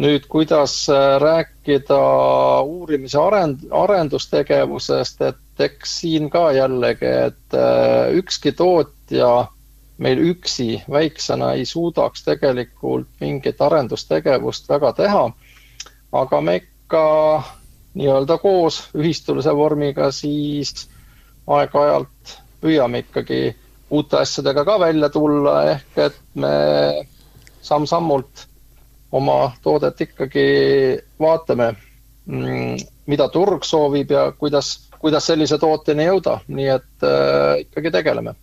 [0.00, 1.98] Nüüd, kuidas äh, rääkida
[2.62, 9.48] uurimise arend-, arendustegevusest, et eks siin ka jällegi, et äh, ükski tootja
[10.00, 15.24] meil üksi väiksena ei suudaks tegelikult mingit arendustegevust väga teha.
[16.12, 17.04] aga me ikka
[17.94, 20.88] nii-öelda koos ühistulise vormiga siis
[21.46, 23.40] aeg-ajalt püüame ikkagi
[23.90, 26.52] uute asjadega ka välja tulla, ehk et me
[27.62, 28.46] samm-sammult
[29.12, 30.46] oma toodet ikkagi
[31.20, 31.72] vaatame,
[32.26, 38.34] mm, mida turg soovib ja kuidas, kuidas sellise tooteni jõuda, nii et äh, ikkagi tegeleme.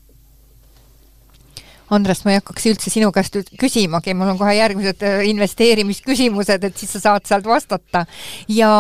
[1.94, 6.78] Andres, ma ei hakkaks üldse sinu käest küsimagi, mul on kohe järgmised äh, investeerimisküsimused, et
[6.78, 8.06] siis sa saad sealt vastata
[8.52, 8.72] ja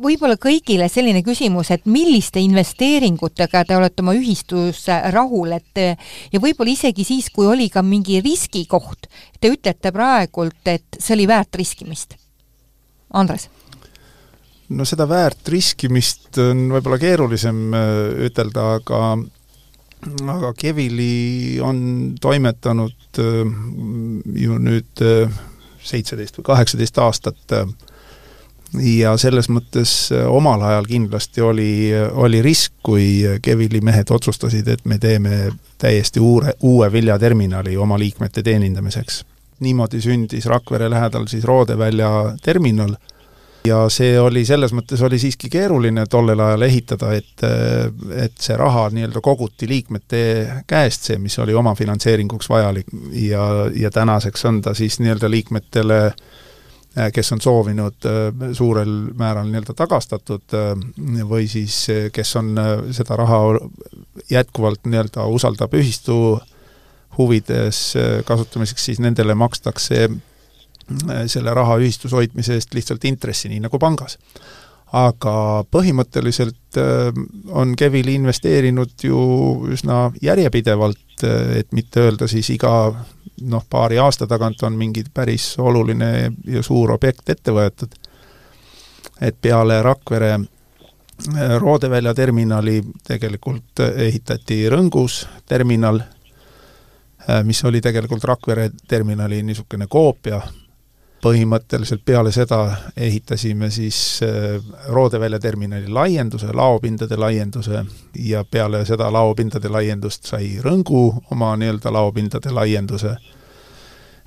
[0.00, 5.82] võib-olla kõigile selline küsimus, et milliste investeeringutega te olete oma ühistus rahul, et
[6.32, 11.28] ja võib-olla isegi siis, kui oli ka mingi riskikoht, te ütlete praegult, et see oli
[11.30, 12.16] väärt riskimist.
[13.16, 13.48] Andres?
[14.70, 17.90] no seda väärt riskimist on võib-olla keerulisem äh,
[18.28, 19.00] ütelda, aga
[20.32, 23.52] aga Kevili on toimetanud äh,
[24.34, 25.40] ju nüüd äh,
[25.84, 27.54] seitseteist või kaheksateist aastat
[28.84, 29.92] ja selles mõttes
[30.28, 31.70] omal ajal kindlasti oli,
[32.12, 38.42] oli risk, kui Kevili mehed otsustasid, et me teeme täiesti uure, uue viljaterminali oma liikmete
[38.42, 39.24] teenindamiseks.
[39.60, 42.94] niimoodi sündis Rakvere lähedal siis Roodevälja terminal
[43.64, 47.44] ja see oli, selles mõttes oli siiski keeruline tollel ajal ehitada, et
[48.16, 50.22] et see raha nii-öelda koguti liikmete
[50.70, 52.88] käest, see, mis oli omafinantseeringuks vajalik.
[53.12, 53.46] Ja,
[53.76, 56.00] ja tänaseks on ta siis nii-öelda liikmetele
[57.14, 58.06] kes on soovinud
[58.56, 60.56] suurel määral nii-öelda tagastatud
[61.28, 62.56] või siis kes on
[62.96, 63.42] seda raha
[64.30, 66.40] jätkuvalt nii-öelda usaldab ühistu
[67.18, 67.94] huvides
[68.26, 70.08] kasutamiseks, siis nendele makstakse
[71.26, 74.18] selle raha ühistus hoidmise eest lihtsalt intressi, nii nagu pangas.
[74.92, 77.14] aga põhimõtteliselt äh,
[77.54, 79.20] on Kevili investeerinud ju
[79.70, 82.72] üsna järjepidevalt, äh, et mitte öelda siis iga
[83.40, 87.94] noh, paari aasta tagant on mingi päris oluline ja suur objekt ette võetud.
[89.20, 90.38] et peale Rakvere
[91.58, 96.00] Roodevälja terminali tegelikult ehitati Rõngus terminal,
[97.44, 100.40] mis oli tegelikult Rakvere terminali niisugune koopia,
[101.22, 102.60] põhimõtteliselt peale seda
[102.96, 107.84] ehitasime siis äh, Roodevälja terminali laienduse, laopindade laienduse
[108.24, 113.12] ja peale seda laopindade laiendust sai Rõngu oma nii-öelda laopindade laienduse,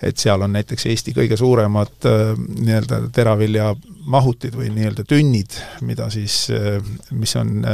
[0.04, 6.46] et seal on näiteks Eesti kõige suuremad äh, nii-öelda teraviljamahutid või nii-öelda tünnid, mida siis,
[6.54, 6.78] äh,
[7.12, 7.66] mis on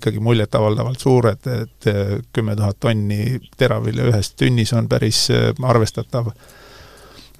[0.00, 1.90] ikkagi muljetavaldavalt suured, et
[2.34, 5.28] kümme tuhat tonni teravilja ühes tünnis on päris
[5.62, 6.34] arvestatav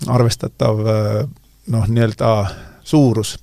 [0.08, 0.80] arvestatav
[1.66, 2.30] noh, nii-öelda
[2.84, 3.38] suurus.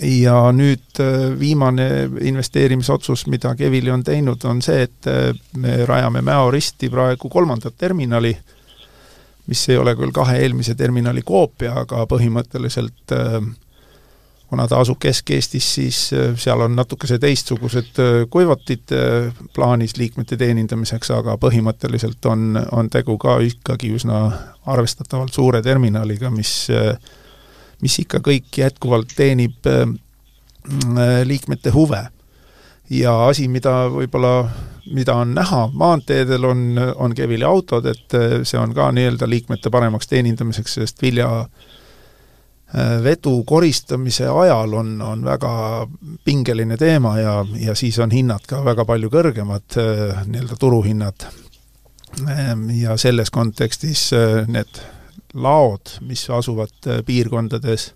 [0.00, 6.22] ja nüüd äh, viimane investeerimisotsus, mida Kevili on teinud, on see, et äh, me rajame
[6.24, 8.30] Mäo risti praegu kolmandat terminali,
[9.50, 13.36] mis ei ole küll kahe eelmise terminali koopia, aga põhimõtteliselt äh,
[14.50, 15.98] kuna ta asub Kesk-Eestis, siis
[16.42, 18.00] seal on natukese teistsugused
[18.34, 18.90] kuivatid
[19.54, 24.24] plaanis liikmete teenindamiseks, aga põhimõtteliselt on, on tegu ka ikkagi üsna
[24.66, 26.66] arvestatavalt suure terminaliga, mis
[27.82, 29.84] mis ikka kõik jätkuvalt teenib äh,
[31.24, 32.08] liikmete huve.
[32.90, 34.50] ja asi, mida võib-olla,
[34.90, 39.70] mida on näha maanteedel, on, on Kevili autod, et äh, see on ka nii-öelda liikmete
[39.70, 41.68] paremaks teenindamiseks, sest vilja äh,
[43.04, 45.52] vedu koristamise ajal on, on väga
[46.24, 49.78] pingeline teema ja, ja siis on hinnad ka väga palju kõrgemad,
[50.26, 51.26] nii-öelda turuhinnad.
[52.78, 54.10] ja selles kontekstis
[54.46, 54.80] need
[55.34, 57.94] laod, mis asuvad äh, piirkondades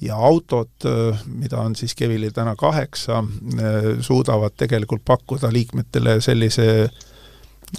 [0.00, 6.88] ja autod, äh, mida on siis Kevilil täna kaheksa, äh, suudavad tegelikult pakkuda liikmetele sellise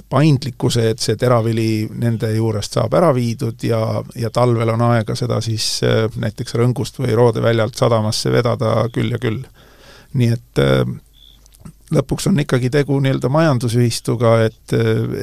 [0.10, 3.82] paindlikkuse, et see teravili nende juurest saab ära viidud ja,
[4.16, 5.82] ja talvel on aega seda siis
[6.22, 9.42] näiteks Rõngust või Roodeväljalt sadamasse vedada küll ja küll.
[10.14, 10.62] nii et
[11.94, 14.78] lõpuks on ikkagi tegu nii-öelda majandusühistuga, et,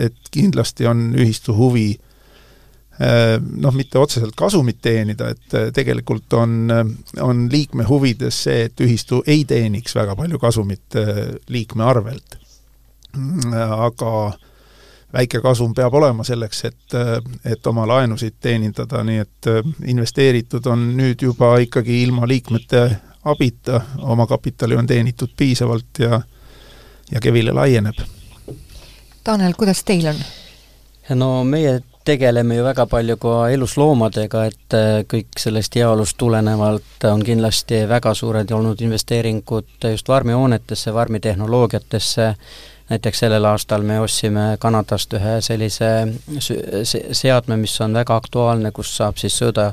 [0.08, 1.92] et kindlasti on ühistu huvi
[2.96, 6.84] Äh, noh, mitte otseselt kasumit teenida, et äh, tegelikult on, äh,
[7.20, 10.96] on liikme huvides see, et ühistu ei teeniks väga palju kasumit
[11.52, 12.38] liikme arvelt.
[13.56, 14.12] Aga
[15.16, 16.96] väike kasum peab olema selleks, et,
[17.44, 19.50] et oma laenusid teenindada, nii et
[19.88, 22.86] investeeritud on nüüd juba ikkagi ilma liikmete
[23.26, 26.20] abita, omakapitali on teenitud piisavalt ja
[27.12, 27.98] ja Kevile laieneb.
[29.24, 30.18] Tanel, kuidas teil on?
[31.14, 37.22] no meie tegeleme ju väga palju ka elusloomadega, et äh, kõik sellest heaolust tulenevalt on
[37.26, 42.32] kindlasti väga suured olnud investeeringud just farmihoonetesse, farmitehnoloogiatesse,
[42.88, 45.90] näiteks sellel aastal me ostsime Kanadast ühe sellise
[47.12, 49.72] seadme, mis on väga aktuaalne, kus saab siis sööda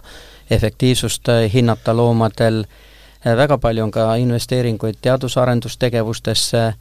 [0.52, 2.64] efektiivsust äh, hinnata loomadel,
[3.26, 6.74] äh, väga palju on ka investeeringuid teadus-arendustegevustesse,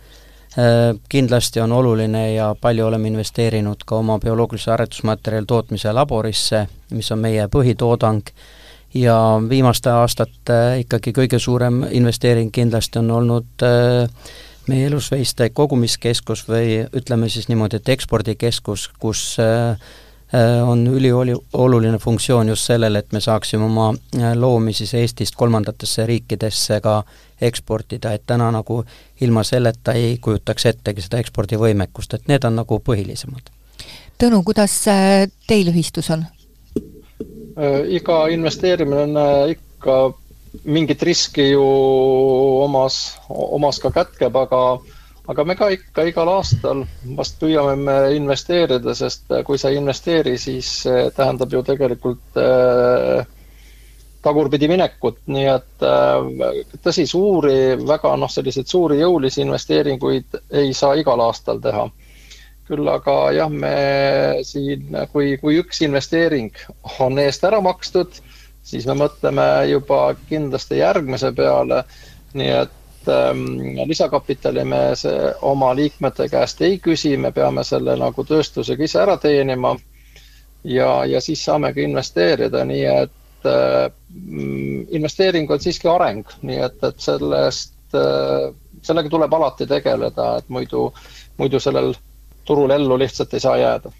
[0.59, 7.09] Äh, kindlasti on oluline ja palju oleme investeerinud ka oma bioloogilise aretusmaterjali tootmise laborisse, mis
[7.13, 8.21] on meie põhitoodang,
[8.95, 9.17] ja
[9.49, 14.29] viimaste aastate ikkagi kõige suurem investeering kindlasti on olnud äh,
[14.69, 19.79] meie elusveiste kogumiskeskus või ütleme siis niimoodi, et ekspordikeskus, kus äh,
[20.35, 26.07] Äh, on ülioluline funktsioon just sellel, et me saaksime oma äh, loomi siis Eestist kolmandatesse
[26.07, 27.03] riikidesse ka
[27.41, 28.79] eksportida, et täna nagu
[29.21, 33.53] ilma selleta ei kujutaks ettegi seda ekspordivõimekust, et need on nagu põhilisemad.
[34.25, 34.79] Tõnu, kuidas
[35.47, 36.25] teil ühistus on?
[37.93, 39.97] iga investeerimine on ikka
[40.65, 41.63] mingit riski ju
[42.63, 44.63] omas, omas ka kätkeb, aga
[45.33, 46.83] aga me ka ikka igal aastal
[47.17, 50.83] vast püüame me investeerida, sest äh, kui sa ei investeeri, siis
[51.17, 53.23] tähendab ju tegelikult äh,
[54.23, 55.85] tagurpidi minekut, nii et
[56.85, 61.89] tõsi, suuri, väga noh, selliseid suuri jõulisi investeeringuid ei saa igal aastal teha.
[62.69, 63.73] Küll aga jah, me
[64.47, 66.55] siin, kui, kui üks investeering
[67.03, 68.23] on eest ära makstud,
[68.63, 71.85] siis me mõtleme juba kindlasti järgmise peale.
[72.35, 73.41] nii et ähm,
[73.89, 79.17] lisakapitali me see, oma liikmete käest ei küsi, me peame selle nagu tööstusega ise ära
[79.17, 79.77] teenima.
[80.65, 83.91] ja, ja siis saamegi investeerida, nii et äh,
[84.91, 88.53] investeering on siiski areng, nii et, et sellest äh,,
[88.83, 90.93] sellega tuleb alati tegeleda, et muidu,
[91.39, 91.93] muidu sellel
[92.45, 93.93] turul ellu lihtsalt ei saa jääda.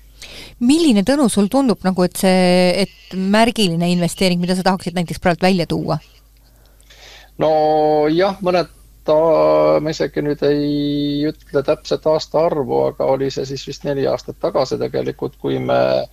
[0.61, 5.47] Milline, Tõnu, sul tundub nagu, et see, et märgiline investeering, mida sa tahaksid näiteks praegu
[5.49, 5.99] välja tuua?
[7.43, 8.71] nojah, mõned
[9.09, 14.79] ma isegi nüüd ei ütle täpset aastaarvu, aga oli see siis vist neli aastat tagasi
[14.79, 16.07] tegelikult, kui me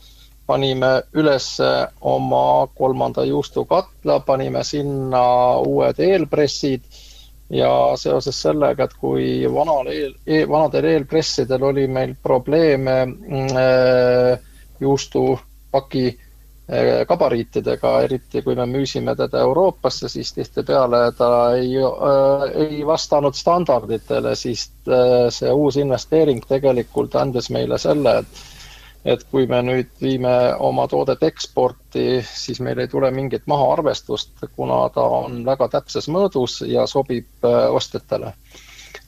[0.50, 1.60] panime üles
[2.02, 5.22] oma kolmanda juustukatla, panime sinna
[5.62, 6.82] uued eelpressid
[7.50, 14.40] ja seoses sellega, et kui vanal eel e,, vanadel eelpressidel oli meil probleeme äh,
[14.80, 22.86] juustupaki äh, gabariitidega, eriti kui me müüsime teda Euroopasse, siis tihtipeale ta ei äh,, ei
[22.88, 28.46] vastanud standarditele, siis äh, see uus investeering tegelikult andis meile selle, et
[29.06, 34.82] et kui me nüüd viime oma toodet eksporti, siis meil ei tule mingit mahaarvestust, kuna
[34.96, 38.34] ta on väga täpses mõõdus ja sobib äh, ostjatele.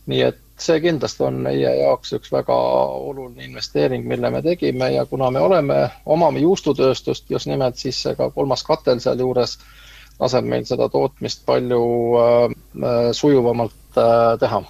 [0.07, 5.05] nii et see kindlasti on meie jaoks üks väga oluline investeering, mille me tegime ja
[5.05, 9.57] kuna me oleme, omame juustutööstust just nimelt, siis see ka kolmas katel sealjuures
[10.19, 11.83] laseb meil seda tootmist palju
[12.23, 12.45] äh,
[12.83, 14.63] äh sujuvamalt äh, teha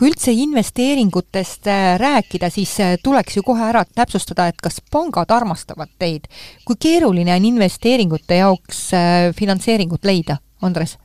[0.00, 5.28] kui üldse investeeringutest äh, rääkida, siis äh, tuleks ju kohe ära täpsustada, et kas pangad
[5.28, 6.24] armastavad teid.
[6.64, 10.96] kui keeruline on investeeringute jaoks äh, finantseeringut leida, Andres?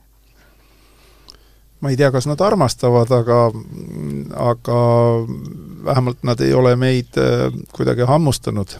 [1.84, 3.40] ma ei tea, kas nad armastavad, aga,
[4.48, 4.80] aga
[5.84, 7.20] vähemalt nad ei ole meid
[7.76, 8.78] kuidagi hammustanud.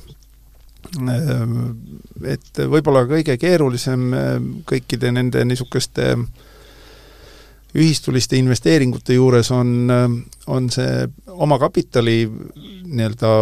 [2.25, 4.09] et võib-olla kõige keerulisem
[4.65, 6.29] kõikide nende niisuguste äh,
[7.77, 9.91] ühistuliste investeeringute juures on,
[10.47, 13.33] on see omakapitali nii-öelda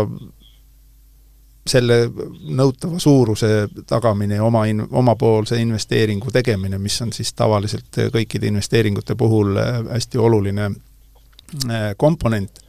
[1.65, 1.97] selle
[2.53, 9.17] nõutava suuruse tagamine ja oma in-, omapoolse investeeringu tegemine, mis on siis tavaliselt kõikide investeeringute
[9.17, 9.57] puhul
[9.89, 12.61] hästi oluline äh, komponent.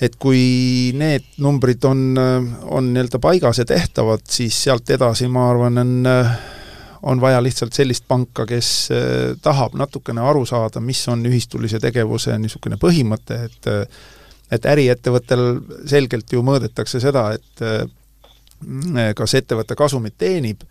[0.00, 2.18] et kui need numbrid on,
[2.66, 6.08] on nii-öelda paigas ja tehtavad, siis sealt edasi, ma arvan, on
[7.04, 12.36] on vaja lihtsalt sellist panka, kes äh, tahab natukene aru saada, mis on ühistulise tegevuse
[12.40, 14.04] niisugune põhimõte, et äh,
[14.52, 15.40] et äriettevõttel
[15.88, 20.62] selgelt ju mõõdetakse seda, et äh, kas ettevõte kasumit teenib,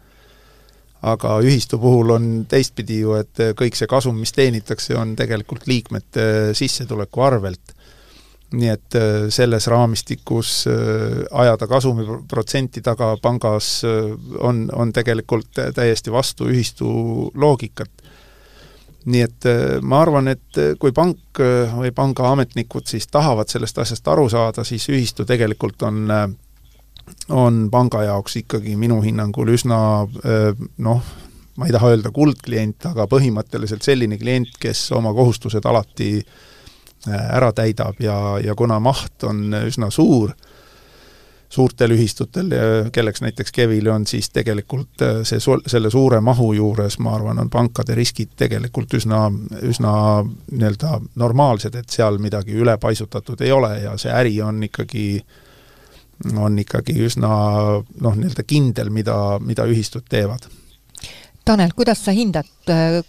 [1.04, 6.54] aga ühistu puhul on teistpidi ju, et kõik see kasum, mis teenitakse, on tegelikult liikmete
[6.56, 7.73] sissetuleku arvelt
[8.54, 10.74] nii et äh, selles raamistikus äh,
[11.32, 16.88] ajada kasumiprotsenti taga pangas äh, on, on tegelikult täiesti vastu ühistu
[17.34, 17.92] loogikat.
[19.04, 19.46] nii et
[19.84, 21.40] ma arvan, et kui pank
[21.76, 26.08] või panga ametnikud siis tahavad sellest asjast aru saada, siis ühistu tegelikult on
[27.36, 29.82] on panga jaoks ikkagi minu hinnangul üsna
[30.88, 31.12] noh,
[31.58, 36.53] ma ei taha öelda kuldklient, aga põhimõtteliselt selline klient, kes oma kohustused alati Äh,
[37.08, 40.32] ära täidab ja, ja kuna maht on üsna suur,
[41.54, 42.50] suurtel ühistutel,
[42.92, 47.52] kelleks näiteks Kevili on, siis tegelikult äh, see, selle suure mahu juures, ma arvan, on
[47.54, 49.28] pankade riskid tegelikult üsna,
[49.62, 49.94] üsna
[50.24, 55.06] nii-öelda normaalsed, et seal midagi ülepaisutatud ei ole ja see äri on ikkagi,
[56.34, 57.32] on ikkagi üsna
[57.84, 60.50] noh, nii-öelda kindel, mida, mida ühistud teevad.
[61.46, 62.48] Tanel, kuidas sa hindad,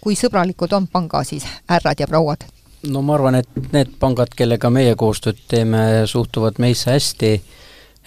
[0.03, 2.43] kui sõbralikud on panga siis härrad ja prouad?
[2.91, 5.79] No ma arvan, et need pangad, kellega meie koostööd teeme,
[6.09, 7.31] suhtuvad meisse hästi,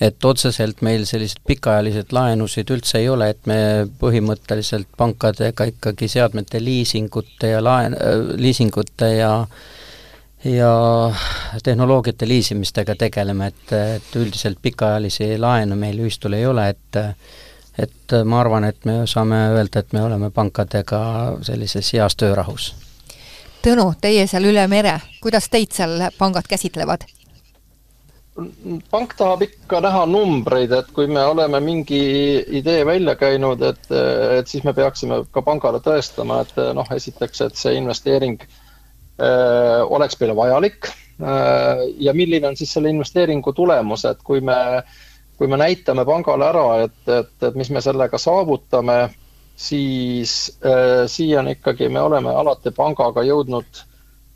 [0.00, 3.58] et otseselt meil selliseid pikaajaliseid laenusid üldse ei ole, et me
[4.00, 7.98] põhimõtteliselt pankadega ikkagi seadmete liisingute ja laen-,
[8.38, 9.32] liisingute ja
[10.46, 10.70] ja
[11.66, 17.02] tehnoloogiate liisimistega tegeleme, et, et üldiselt pikaajalisi laene meil ühistul ei ole, et
[17.78, 21.00] et ma arvan, et me saame öelda, et me oleme pankadega
[21.46, 22.72] sellises heas töörahus
[23.58, 27.06] Tõnu, teie seal üle mere, kuidas teid seal pangad käsitlevad?
[28.90, 31.98] pank tahab ikka näha numbreid, et kui me oleme mingi
[32.60, 33.90] idee välja käinud, et,
[34.38, 40.20] et siis me peaksime ka pangale tõestama, et noh, esiteks, et see investeering äh, oleks
[40.20, 44.58] meile vajalik äh, ja milline on siis selle investeeringu tulemus, et kui me,
[45.34, 49.00] kui me näitame pangale ära, et, et, et mis me sellega saavutame
[49.58, 53.82] siis äh, siiani ikkagi me oleme alati pangaga jõudnud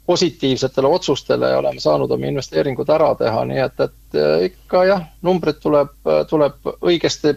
[0.06, 5.04] positiivsetele otsustele ja oleme saanud oma investeeringud ära teha, nii et, et äh, ikka jah,
[5.22, 5.94] numbrid tuleb,
[6.30, 7.36] tuleb õigesti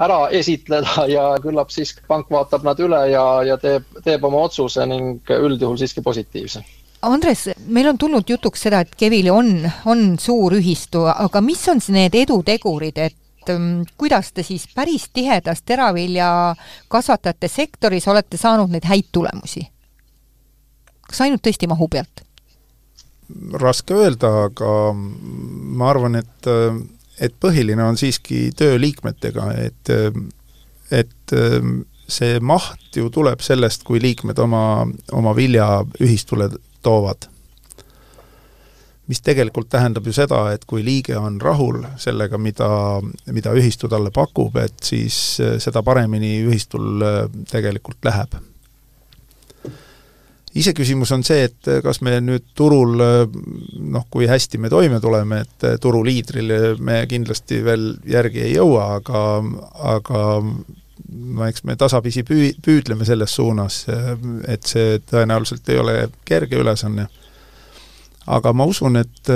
[0.00, 4.88] ära esitleda ja küllap siis pank vaatab nad üle ja, ja teeb, teeb oma otsuse
[4.88, 6.64] ning üldjuhul siiski positiivse.
[7.06, 11.84] Andres, meil on tulnud jutuks seda, et Kevili on, on suur ühistu, aga mis on
[11.92, 13.16] need edutegurid, et
[13.54, 19.66] um, kuidas te siis päris tihedas teraviljakasvatajate sektoris olete saanud neid häid tulemusi?
[21.06, 22.24] kas ainult tõesti mahu pealt?
[23.58, 26.48] raske öelda, aga ma arvan, et,
[27.20, 29.90] et põhiline on siiski töö liikmetega, et,
[30.94, 31.34] et
[32.06, 36.48] see maht ju tuleb sellest, kui liikmed oma, oma vilja ühistule
[36.86, 37.26] toovad.
[39.06, 42.68] Mis tegelikult tähendab ju seda, et kui liige on rahul sellega, mida,
[43.30, 47.04] mida ühistu talle pakub, et siis seda paremini ühistul
[47.50, 48.38] tegelikult läheb
[50.56, 55.66] iseküsimus on see, et kas me nüüd turul noh, kui hästi me toime tuleme, et
[55.82, 59.22] turuliidrile me kindlasti veel järgi ei jõua, aga,
[59.96, 63.84] aga no eks me tasapisi püü-, püüdleme selles suunas,
[64.48, 67.08] et see tõenäoliselt ei ole kerge ülesanne.
[68.26, 69.30] Aga ma usun, et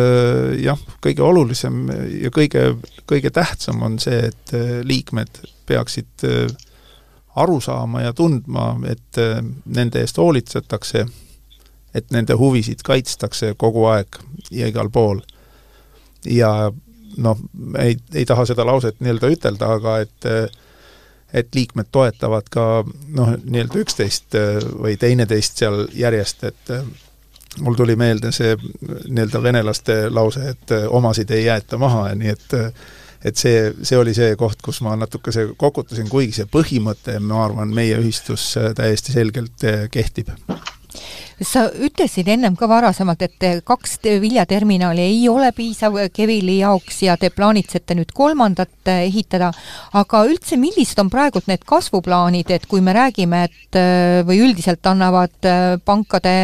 [0.63, 1.85] jah, kõige olulisem
[2.25, 2.75] ja kõige,
[3.07, 4.55] kõige tähtsam on see, et
[4.87, 6.27] liikmed peaksid
[7.39, 9.21] aru saama ja tundma, et
[9.71, 11.05] nende eest hoolitsetakse,
[11.95, 14.19] et nende huvisid kaitstakse kogu aeg
[14.51, 15.23] ja igal pool.
[16.27, 16.73] ja
[17.17, 17.39] noh,
[17.79, 20.29] ei, ei taha seda lauset nii-öelda ütelda, aga et
[21.33, 22.65] et liikmed toetavad ka
[23.15, 26.87] noh, nii-öelda üksteist äh, või teineteist seal järjest, et äh,
[27.59, 32.59] mul tuli meelde see nii-öelda venelaste lause, et äh, omasid ei jäeta maha, nii et
[33.21, 37.75] et see, see oli see koht, kus ma natukese kokutasin, kuigi see põhimõte, ma arvan,
[37.77, 40.33] meie ühistus täiesti selgelt kehtib
[41.41, 47.31] sa ütlesid ennem ka varasemalt, et kaks viljaterminali ei ole piisav Kevili jaoks ja te
[47.33, 49.51] plaanitsete nüüd kolmandat ehitada,
[49.97, 53.81] aga üldse, millised on praegult need kasvuplaanid, et kui me räägime, et
[54.29, 55.51] või üldiselt annavad
[55.85, 56.35] pankade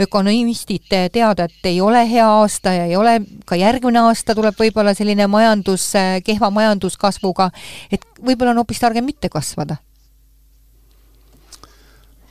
[0.00, 3.18] ökonomistid teada, et ei ole hea aasta ja ei ole,
[3.48, 5.90] ka järgmine aasta tuleb võib-olla selline majandus,
[6.24, 7.50] kehva majanduskasvuga,
[7.92, 9.82] et võib-olla on hoopis targem mitte kasvada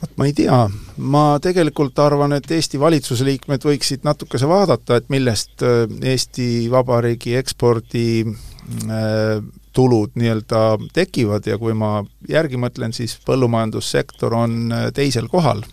[0.01, 0.57] vot ma ei tea,
[0.97, 7.37] ma tegelikult arvan, et Eesti valitsuse liikmed võiksid natukese vaadata, et millest äh, Eesti Vabariigi
[7.39, 9.39] ekspordi äh,
[9.77, 10.61] tulud nii-öelda
[10.93, 15.65] tekivad ja kui ma järgi mõtlen, siis põllumajandussektor on äh, teisel kohal.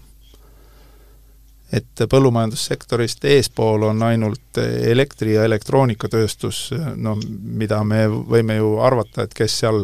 [1.74, 9.34] et põllumajandussektorist eespool on ainult elektri- ja elektroonikatööstus, no mida me võime ju arvata, et
[9.34, 9.80] kes seal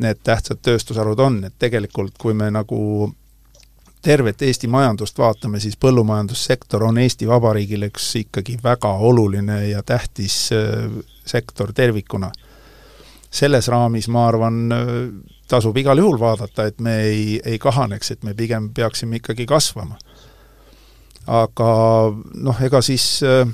[0.00, 3.10] need tähtsad tööstusharud on, et tegelikult kui me nagu
[4.04, 10.50] tervet Eesti majandust vaatame, siis põllumajandussektor on Eesti Vabariigile üks ikkagi väga oluline ja tähtis
[10.52, 10.90] äh,
[11.26, 12.32] sektor tervikuna.
[13.34, 14.88] selles raamis ma arvan, äh,
[15.48, 19.98] tasub igal juhul vaadata, et me ei, ei kahaneks, et me pigem peaksime ikkagi kasvama.
[21.26, 21.72] aga
[22.34, 23.48] noh, ega siis äh,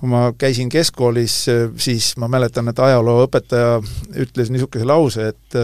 [0.00, 3.80] kui ma käisin keskkoolis, siis ma mäletan, et ajalooõpetaja
[4.24, 5.56] ütles niisuguse lause, et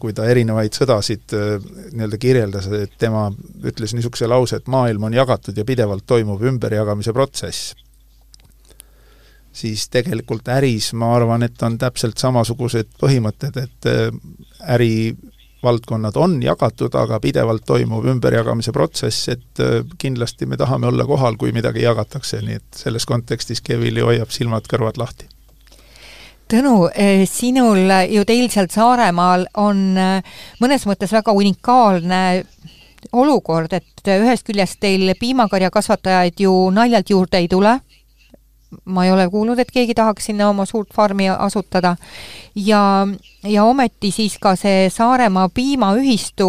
[0.00, 3.28] kui ta erinevaid sõdasid äh, nii-öelda kirjeldas, et tema
[3.66, 7.74] ütles niisuguse lause, et maailm on jagatud ja pidevalt toimub ümberjagamise protsess.
[9.58, 14.10] siis tegelikult äris ma arvan, et on täpselt samasugused põhimõtted, et äh,
[14.74, 21.36] ärivaldkonnad on jagatud, aga pidevalt toimub ümberjagamise protsess, et äh, kindlasti me tahame olla kohal,
[21.36, 25.37] kui midagi jagatakse, nii et selles kontekstis Kevili hoiab silmad-kõrvad lahti
[26.48, 32.20] Tõnu, eh, sinul ju teil seal Saaremaal on eh, mõnes mõttes väga unikaalne
[33.12, 37.74] olukord, et ühest küljest teil piimakarjakasvatajaid ju naljalt juurde ei tule,
[38.88, 41.94] ma ei ole kuulnud, et keegi tahaks sinna oma suurt farmi asutada,
[42.56, 42.80] ja,
[43.44, 46.48] ja ometi siis ka see Saaremaa piimaühistu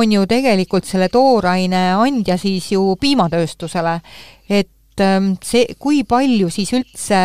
[0.00, 4.00] on ju tegelikult selle tooraine andja siis ju piimatööstusele.
[4.48, 7.20] et eh, see, kui palju siis üldse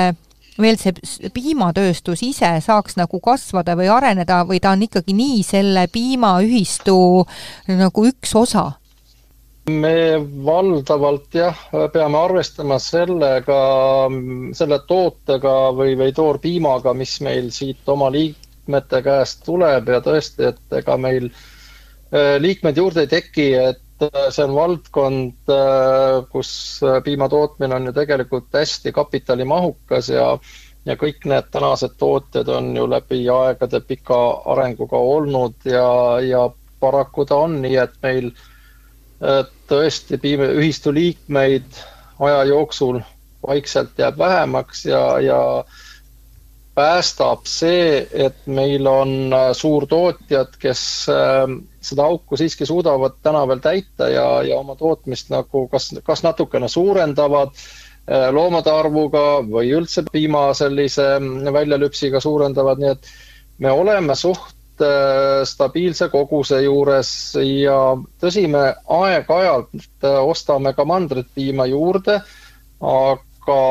[0.62, 5.88] veel see piimatööstus ise saaks nagu kasvada või areneda või ta on ikkagi nii selle
[5.92, 7.00] piimaühistu
[7.82, 8.72] nagu üks osa?
[9.70, 11.58] me valdavalt jah,
[11.94, 13.60] peame arvestama sellega,
[14.58, 20.78] selle tootega või, või toorpiimaga, mis meil siit oma liikmete käest tuleb ja tõesti, et
[20.82, 26.52] ega meil äh, liikmeid juurde ei teki, et see on valdkond, äh, kus
[27.06, 30.28] piima tootmine on ju tegelikult hästi kapitalimahukas ja
[30.86, 34.18] ja kõik need tänased tootjad on ju läbi aegade pika
[34.50, 36.48] arenguga olnud ja, ja
[36.82, 38.32] paraku ta on nii, et meil
[39.70, 41.78] tõesti piime, ühistu liikmeid
[42.26, 43.00] aja jooksul
[43.48, 45.40] vaikselt jääb vähemaks ja, ja
[46.76, 49.14] päästab see, et meil on
[49.58, 50.84] suurtootjad, kes
[51.82, 56.70] seda auku siiski suudavad täna veel täita ja, ja oma tootmist nagu kas, kas natukene
[56.70, 57.56] suurendavad
[58.10, 61.04] Äh, loomade arvuga või üldse piima sellise
[61.54, 63.10] väljalüpsiga suurendavad, nii et
[63.62, 67.12] me oleme suht äh, stabiilse koguse juures
[67.46, 67.78] ja
[68.24, 68.64] tõsi, me
[68.98, 72.18] aeg-ajalt äh, ostame ka mandritpiima juurde,
[72.82, 73.62] aga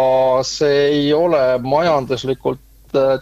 [0.47, 2.63] see ei ole majanduslikult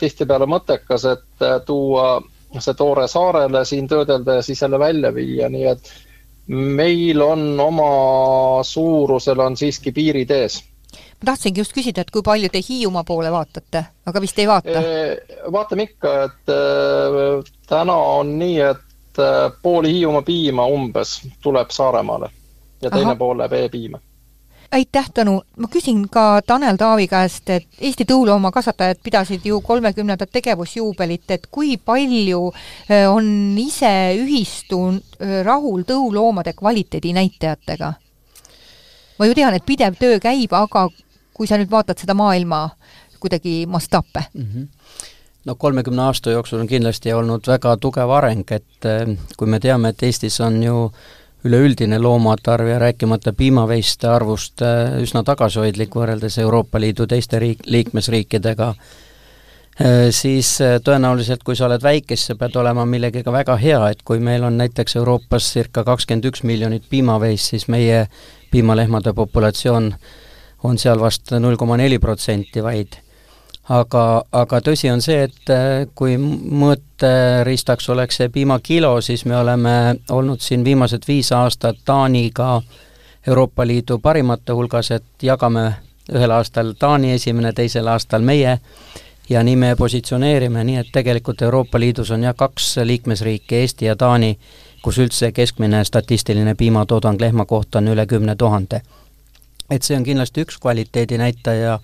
[0.01, 2.18] tihtipeale mõttekas, et tuua
[2.57, 5.90] see toore saarele, siin töödelda ja siis jälle välja viia, nii et
[6.49, 7.92] meil on oma
[8.64, 10.62] suurusel on siiski piirid ees
[11.18, 14.82] ma tahtsingi just küsida, et kui palju te Hiiumaa poole vaatate, aga vist ei vaata?
[15.53, 22.30] vaatame ikka, et äh, täna on nii, et äh, pool Hiiumaa piima umbes tuleb Saaremaale
[22.82, 23.16] ja teine Aha.
[23.18, 24.01] pool läheb e-piima
[24.73, 25.41] aitäh, Tõnu!
[25.57, 31.77] ma küsin ka Tanel Taavi käest, et Eesti tõuloomakasvatajad pidasid ju kolmekümnendat tegevusjuubelit, et kui
[31.77, 34.81] palju äh, on ise ühistu
[35.45, 37.93] rahul tõuloomade kvaliteedi näitajatega?
[39.19, 40.89] ma ju tean, et pidev töö käib, aga
[41.35, 42.69] kui sa nüüd vaatad seda maailma
[43.21, 44.51] kuidagi mastaape mm?
[44.55, 44.66] -hmm
[45.49, 48.89] no kolmekümne aasta jooksul on kindlasti olnud väga tugev areng, et
[49.37, 50.91] kui me teame, et Eestis on ju
[51.47, 57.62] üleüldine loomade arv ja rääkimata piimaveiste arvust eh, üsna tagasihoidlik võrreldes Euroopa Liidu teiste riik,
[57.66, 58.72] liikmesriikidega,
[59.78, 64.03] eh, siis tõenäoliselt, kui sa oled väike, siis sa pead olema millegagi väga hea, et
[64.03, 68.07] kui meil on näiteks Euroopas circa kakskümmend üks miljonit piimaveist, siis meie
[68.51, 69.93] piimalehmade populatsioon
[70.64, 72.99] on seal vast null koma neli protsenti vaid.
[73.69, 79.75] Aga, aga tõsi on see, et äh, kui mõõteriistaks oleks see piimakilo, siis me oleme
[80.11, 82.62] olnud siin viimased viis aastat Taaniga
[83.27, 85.73] Euroopa Liidu parimate hulgas, et jagame
[86.12, 88.59] ühel aastal Taani esimene, teisel aastal meie
[89.29, 93.97] ja nii me positsioneerime, nii et tegelikult Euroopa Liidus on jah, kaks liikmesriiki, Eesti ja
[93.97, 94.39] Taani,
[94.83, 98.81] kus üldse keskmine statistiline piimatoodang lehma kohta on üle kümne tuhande.
[99.71, 101.79] Et see on kindlasti üks kvaliteedinäitaja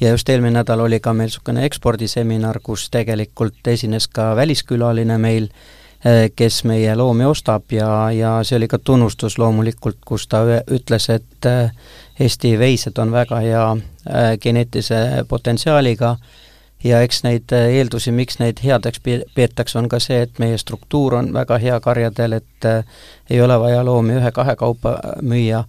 [0.00, 5.48] ja just eelmine nädal oli ka meil niisugune ekspordiseminar, kus tegelikult esines ka väliskülaline meil,
[6.04, 11.10] eh, kes meie loomi ostab ja, ja see oli ka tunnustus loomulikult, kus ta ütles,
[11.10, 11.70] et eh,
[12.20, 16.16] Eesti veised on väga hea äh, geneetilise potentsiaaliga
[16.84, 19.00] ja eks neid eeldusi, miks neid headeks
[19.34, 22.68] peetakse, on ka see, et meie struktuur on väga hea karjadel, et
[23.30, 25.64] ei ole vaja loomi ühe-kahe kaupa müüa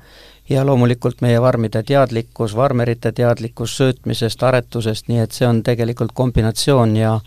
[0.50, 6.98] ja loomulikult meie farmide teadlikkus, farmerite teadlikkus söötmisest, aretusest, nii et see on tegelikult kombinatsioon
[6.98, 7.20] ja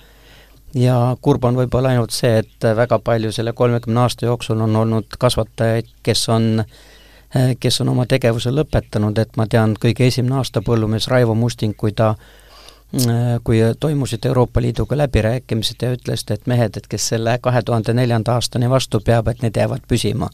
[0.76, 5.16] ja kurb on võib-olla ainult see, et väga palju selle kolmekümne aasta jooksul on olnud
[5.18, 6.64] kasvatajaid, kes on
[7.60, 11.92] kes on oma tegevuse lõpetanud, et ma tean, kõige esimene aasta põllumees Raivo Musting, kui
[11.92, 12.14] ta
[13.44, 18.32] kui toimusid Euroopa Liiduga läbirääkimised ja ütles, et mehed, et kes selle kahe tuhande neljanda
[18.32, 20.30] aastani vastu peab, et need jäävad püsima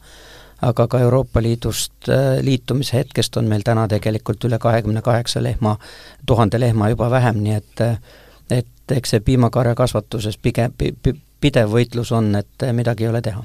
[0.65, 5.77] aga ka Euroopa Liidust äh, liitumise hetkest on meil täna tegelikult üle kahekümne kaheksa lehma,
[6.25, 7.99] tuhande lehma juba vähem, nii et äh,
[8.49, 10.73] et eks see piimakarja kasvatuses pigem
[11.41, 13.43] pidev võitlus on, et äh, midagi ei ole teha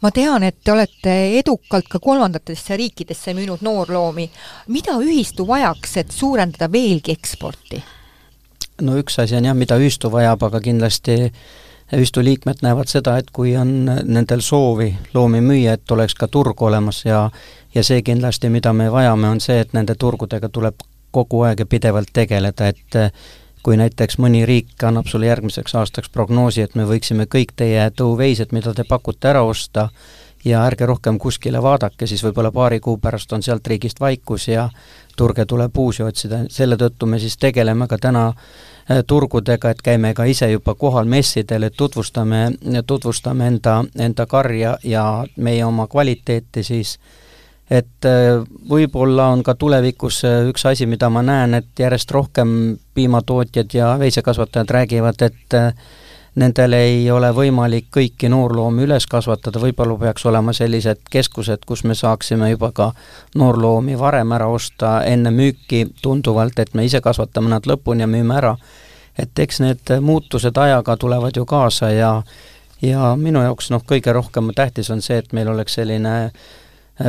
[0.00, 4.30] ma tean, et te olete edukalt ka kolmandatesse riikidesse müünud noorloomi.
[4.68, 7.82] mida ühistu vajaks, et suurendada veelgi eksporti?
[8.80, 11.32] no üks asi on jah, mida ühistu vajab, aga kindlasti
[11.96, 16.62] ühistu liikmed näevad seda, et kui on nendel soovi loomi müüa, et oleks ka turg
[16.62, 17.30] olemas ja
[17.74, 21.66] ja see kindlasti, mida me vajame, on see, et nende turgudega tuleb kogu aeg ja
[21.66, 22.98] pidevalt tegeleda, et
[23.62, 28.54] kui näiteks mõni riik annab sulle järgmiseks aastaks prognoosi, et me võiksime kõik teie tõuveised,
[28.56, 29.90] mida te pakute, ära osta,
[30.44, 34.68] ja ärge rohkem kuskile vaadake, siis võib-olla paari kuu pärast on sealt riigist vaikus ja
[35.16, 38.30] turge tuleb uusi otsida, selle tõttu me siis tegeleme ka täna
[39.06, 42.50] turgudega, et käime ka ise juba kohal messidel, et tutvustame,
[42.86, 45.04] tutvustame enda, enda karja ja
[45.36, 46.96] meie oma kvaliteeti siis,
[47.70, 52.54] et äh, võib-olla on ka tulevikus äh, üks asi, mida ma näen, et järjest rohkem
[52.94, 55.58] piimatootjad ja veisekasvatajad räägivad, et
[56.38, 61.94] nendel ei ole võimalik kõiki noorloomi üles kasvatada, võib-olla peaks olema sellised keskused, kus me
[61.94, 62.92] saaksime juba ka
[63.34, 68.36] noorloomi varem ära osta, enne müüki tunduvalt, et me ise kasvatame nad lõpuni ja müüme
[68.36, 68.56] ära.
[69.18, 72.22] et eks need muutused ajaga tulevad ju kaasa ja
[72.82, 76.32] ja minu jaoks noh, kõige rohkem tähtis on see, et meil oleks selline äh,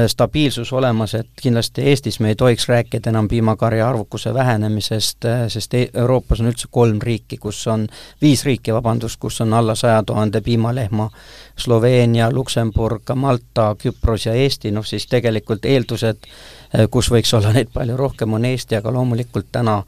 [0.07, 5.73] stabiilsus olemas, et kindlasti Eestis me ei tohiks rääkida enam piimakarja arvukuse vähenemisest, äh, sest
[5.73, 7.87] e-, Euroopas on üldse kolm riiki, kus on,
[8.21, 11.09] viis riiki, vabandust, kus on alla saja tuhande piimalehma,
[11.57, 17.73] Sloveenia, Luksemburg, Malta, Küpros ja Eesti, noh siis tegelikult eeldused, äh, kus võiks olla neid
[17.73, 19.81] palju rohkem, on Eesti, aga loomulikult täna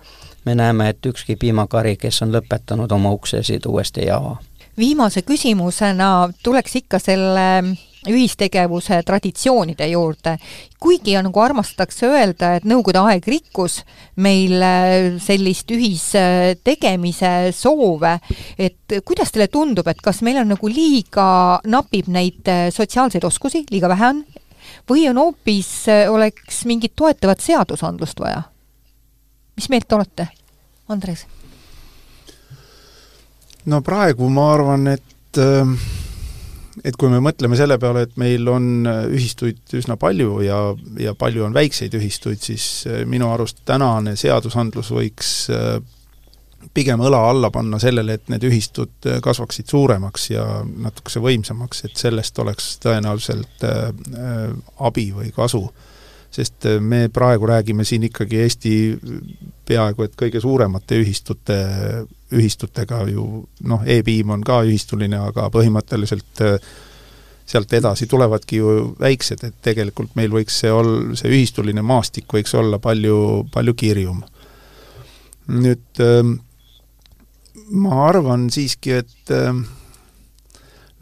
[0.45, 4.35] me näeme, et ükski piimakari, kes on lõpetanud oma uksesid, uuesti ei ava.
[4.77, 7.47] Viimase küsimusena tuleks ikka selle
[8.09, 10.37] ühistegevuse traditsioonide juurde.
[10.79, 13.79] kuigi nagu armastatakse öelda, et Nõukogude aeg rikkus
[14.15, 14.59] meil
[15.23, 18.17] sellist ühistegemise soove,
[18.59, 23.87] et kuidas teile tundub, et kas meil on nagu liiga, napib neid sotsiaalseid oskusi, liiga
[23.91, 24.23] vähe on,
[24.89, 28.43] või on hoopis, oleks mingit toetavat seadusandlust vaja?
[29.55, 30.27] mis meelt olete,
[30.89, 31.27] Andres?
[33.65, 35.75] no praegu ma arvan, et äh,
[36.83, 40.59] et kui me mõtleme selle peale, et meil on äh, ühistuid üsna palju ja,
[40.99, 45.33] ja palju on väikseid ühistuid, siis äh, minu arust tänane seadusandlus võiks
[46.73, 52.39] pigem õla alla panna sellele, et need ühistud kasvaksid suuremaks ja natukese võimsamaks, et sellest
[52.39, 53.65] oleks tõenäoliselt
[54.87, 55.65] abi või kasu.
[56.33, 58.73] Sest äh, me praegu räägime siin ikkagi Eesti
[59.67, 61.57] peaaegu et kõige suuremate ühistute,
[62.33, 63.27] ühistutega ju
[63.69, 66.57] noh e-piim on ka ühistuline, aga põhimõtteliselt äh,
[67.45, 72.55] sealt edasi tulevadki ju väiksed, et tegelikult meil võiks see ol-, see ühistuline maastik võiks
[72.57, 74.23] olla palju, palju kirjum.
[75.53, 76.37] nüüd ähm,
[77.69, 79.51] ma arvan siiski, et äh,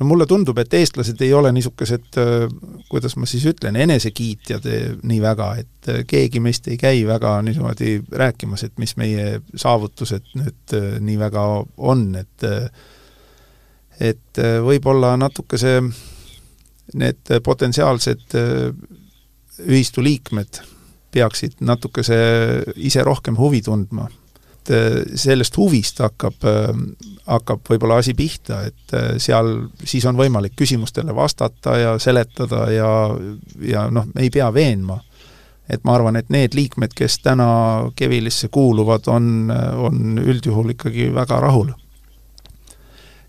[0.02, 2.48] no mulle tundub, et eestlased ei ole niisugused, äh,
[2.90, 7.36] kuidas ma siis ütlen, enesekiitjad äh, nii väga, et äh, keegi meist ei käi väga
[7.46, 10.76] niimoodi rääkimas, et mis meie saavutused nüüd
[11.06, 11.46] nii väga
[11.92, 12.50] on, et
[14.02, 15.84] et võib-olla natuke see,
[16.98, 18.34] need potentsiaalsed
[19.62, 20.64] ühistu liikmed
[21.14, 22.18] peaksid natukese
[22.82, 24.08] ise rohkem huvi tundma
[24.62, 26.70] et äh, sellest huvist hakkab, äh,
[27.26, 32.92] hakkab võib-olla asi pihta, et äh, seal siis on võimalik küsimustele vastata ja seletada ja,
[33.66, 35.02] ja noh, ei pea veenma.
[35.72, 41.40] et ma arvan, et need liikmed, kes täna Kevilisse kuuluvad, on, on üldjuhul ikkagi väga
[41.40, 41.72] rahul.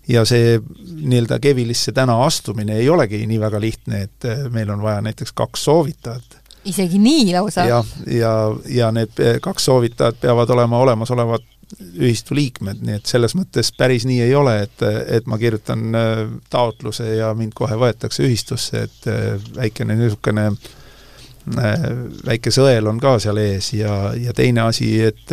[0.07, 5.01] ja see nii-öelda Kevilisse täna astumine ei olegi nii väga lihtne, et meil on vaja
[5.01, 7.65] näiteks kaks soovitajat isegi nii lausa?
[7.67, 8.33] jah, ja, ja,
[8.69, 11.49] ja need kaks soovitajat peavad olema olemasolevad
[11.81, 14.83] ühistu liikmed, nii et selles mõttes päris nii ei ole, et,
[15.17, 16.21] et ma kirjutan äh,
[16.53, 21.87] taotluse ja mind kohe võetakse ühistusse, et äh, väikene niisugune äh,
[22.25, 25.25] väike sõel on ka seal ees ja, ja teine asi, et,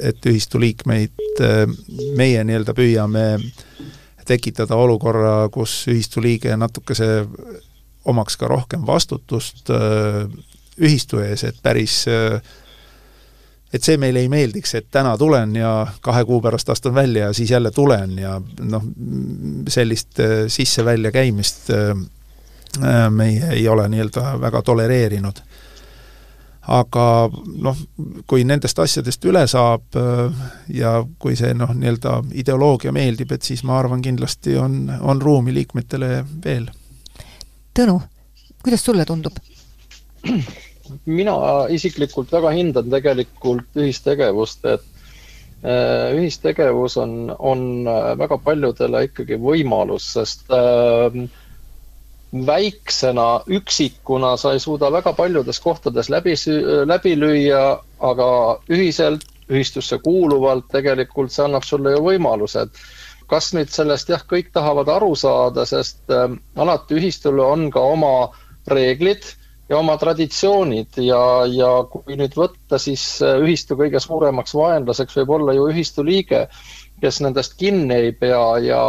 [0.00, 1.42] et ühistu liikmeid
[2.18, 3.26] meie nii-öelda püüame
[4.24, 7.26] tekitada olukorra, kus ühistu liige natukese
[8.08, 9.70] omaks ka rohkem vastutust
[10.80, 12.02] ühistu ees, et päris
[13.74, 15.72] et see meile ei meeldiks, et täna tulen ja
[16.04, 18.84] kahe kuu pärast astun välja ja siis jälle tulen ja noh,
[19.68, 25.42] sellist äh, sisse-välja käimist äh, meie ei ole nii-öelda väga tolereerinud.
[26.64, 27.80] aga noh,
[28.26, 33.64] kui nendest asjadest üle saab äh, ja kui see noh, nii-öelda ideoloogia meeldib, et siis
[33.64, 36.70] ma arvan, kindlasti on, on ruumi liikmetele veel.
[37.74, 37.98] Tõnu,
[38.62, 39.42] kuidas sulle tundub?
[41.06, 41.36] Mina
[41.72, 44.84] isiklikult väga hindan tegelikult ühistegevust, et
[45.64, 51.18] äh, ühistegevus on, on äh, väga paljudele ikkagi võimalus, sest äh,
[52.46, 56.34] väiksena, üksikuna sa ei suuda väga paljudes kohtades läbi,
[56.86, 57.62] läbi lüüa,
[58.10, 58.28] aga
[58.74, 62.70] ühiselt, ühistusse kuuluvalt tegelikult see annab sulle ju võimalused.
[63.28, 66.28] kas nüüd sellest jah, kõik tahavad aru saada, sest äh,
[66.60, 68.30] alati ühistul on ka oma
[68.68, 69.24] reeglid
[69.68, 75.32] ja oma traditsioonid ja, ja kui nüüd võtta, siis äh, ühistu kõige suuremaks vaenlaseks võib
[75.38, 76.46] olla ju ühistu liige,
[77.00, 78.82] kes nendest kinni ei pea ja,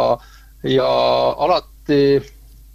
[0.68, 0.88] ja
[1.46, 2.00] alati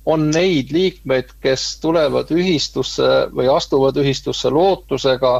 [0.09, 5.35] on neid liikmeid, kes tulevad ühistusse või astuvad ühistusse lootusega,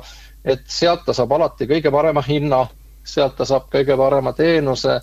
[0.46, 2.68] et sealt ta saab alati kõige parema hinna,
[3.04, 5.00] sealt ta saab kõige parema teenuse,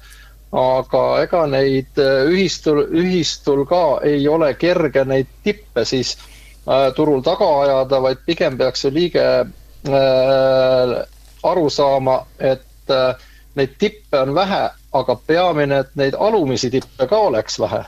[0.54, 6.14] aga ega neid äh, ühistul, ühistul ka ei ole kerge neid tippe siis
[6.96, 10.94] turul taga ajada, vaid pigem peaks see liige äh,
[11.50, 13.14] aru saama, et äh,
[13.56, 14.64] neid tippe on vähe,
[15.00, 17.84] aga peamine, et neid alumisi tippe ka oleks vähe.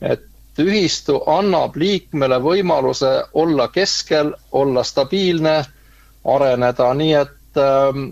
[0.00, 0.22] et
[0.60, 5.58] ühistu annab liikmele võimaluse olla keskel, olla stabiilne,
[6.24, 8.06] areneda, nii et ähm,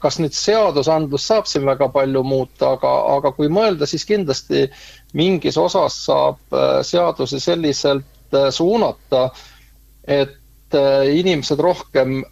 [0.00, 4.66] kas nüüd seadusandlus saab siin väga palju muuta, aga, aga kui mõelda, siis kindlasti
[5.16, 6.40] mingis osas saab
[6.88, 8.17] seadusi selliselt Äh,
[8.50, 9.30] suunata,
[10.06, 12.22] et et inimesed rohkem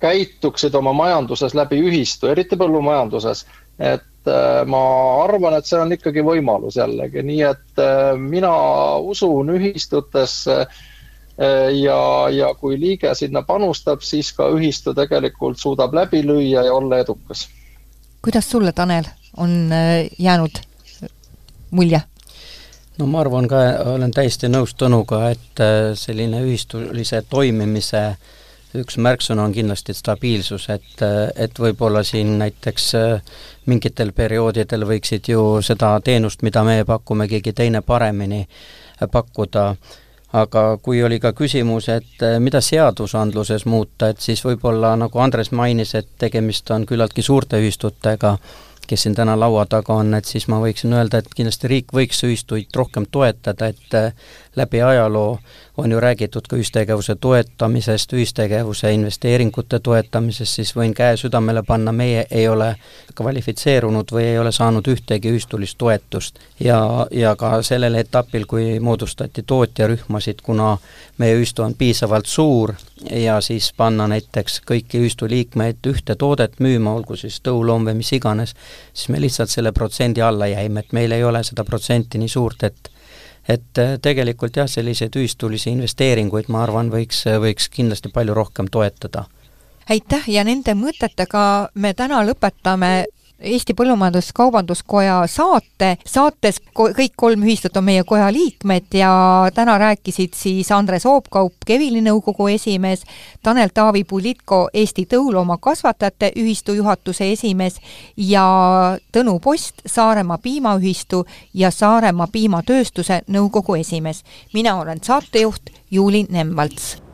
[0.00, 3.44] käituksid oma majanduses läbi ühistu, eriti põllumajanduses.
[3.78, 4.28] et
[4.68, 4.80] ma
[5.22, 7.80] arvan, et see on ikkagi võimalus jällegi, nii et
[8.20, 8.52] mina
[9.00, 10.56] usun ühistutesse
[11.80, 17.00] ja, ja kui liige sinna panustab, siis ka ühistu tegelikult suudab läbi lüüa ja olla
[17.00, 17.48] edukas.
[18.22, 19.72] kuidas sulle, Tanel, on
[20.18, 20.60] jäänud
[21.70, 22.02] mulje?
[23.00, 23.60] No ma arvan ka,
[23.94, 28.02] olen täiesti nõus Tõnuga, et äh, selline ühistulise toimimise
[28.78, 33.40] üks märksõna on kindlasti stabiilsus, et, äh, et võib-olla siin näiteks äh,
[33.70, 38.44] mingitel perioodidel võiksid ju seda teenust, mida meie pakume, keegi teine paremini
[39.00, 39.66] pakkuda,
[40.36, 45.94] aga kui oli ka küsimus, et mida seadusandluses muuta, et siis võib-olla nagu Andres mainis,
[45.96, 48.36] et tegemist on küllaltki suurte ühistutega,
[48.90, 52.24] kes siin täna laua taga on, et siis ma võiksin öelda, et kindlasti riik võiks
[52.26, 55.38] ühistuid rohkem toetada, et läbi ajaloo
[55.76, 62.26] on ju räägitud ka ühistegevuse toetamisest, ühistegevuse investeeringute toetamisest, siis võin käe südamele panna, meie
[62.30, 62.74] ei ole
[63.16, 66.38] kvalifitseerunud või ei ole saanud ühtegi ühistulist toetust.
[66.60, 70.76] ja, ja ka sellel etapil, kui moodustati tootjarühmasid, kuna
[71.18, 72.74] meie ühistu on piisavalt suur
[73.10, 78.12] ja siis panna näiteks kõiki ühistu liikmeid ühte toodet müüma, olgu siis tõuloom või mis
[78.12, 78.54] iganes,
[78.92, 82.62] siis me lihtsalt selle protsendi alla jäime, et meil ei ole seda protsenti nii suurt,
[82.64, 82.90] et
[83.48, 89.24] et äh, tegelikult jah, selliseid ühistulisi investeeringuid, ma arvan, võiks, võiks kindlasti palju rohkem toetada.
[89.90, 93.06] aitäh ja nende mõtetega me täna lõpetame
[93.40, 95.96] Eesti Põllumajandus-Kaubanduskoja saate.
[96.06, 99.12] saates kõik kolm ühistut on meie koja liikmed ja
[99.54, 103.04] täna rääkisid siis Andres Oopkaup, Kevili nõukogu esimees,
[103.42, 107.80] Tanel Taavi Pulitko, Eesti Tõuloomakasvatajate Ühistu juhatuse esimees
[108.16, 108.46] ja
[109.12, 114.24] Tõnu Post, Saaremaa Piimaühistu ja Saaremaa Piimatööstuse nõukogu esimees.
[114.52, 117.09] mina olen saatejuht Juuli Nemvalts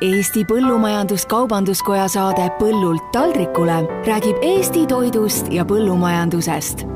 [0.00, 6.86] Eesti Põllumajandus-Kaubanduskoja saade Põllult taldrikule räägib Eesti toidust ja põllumajandusest.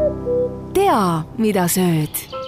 [0.73, 1.03] tea,
[1.37, 2.44] mida sööd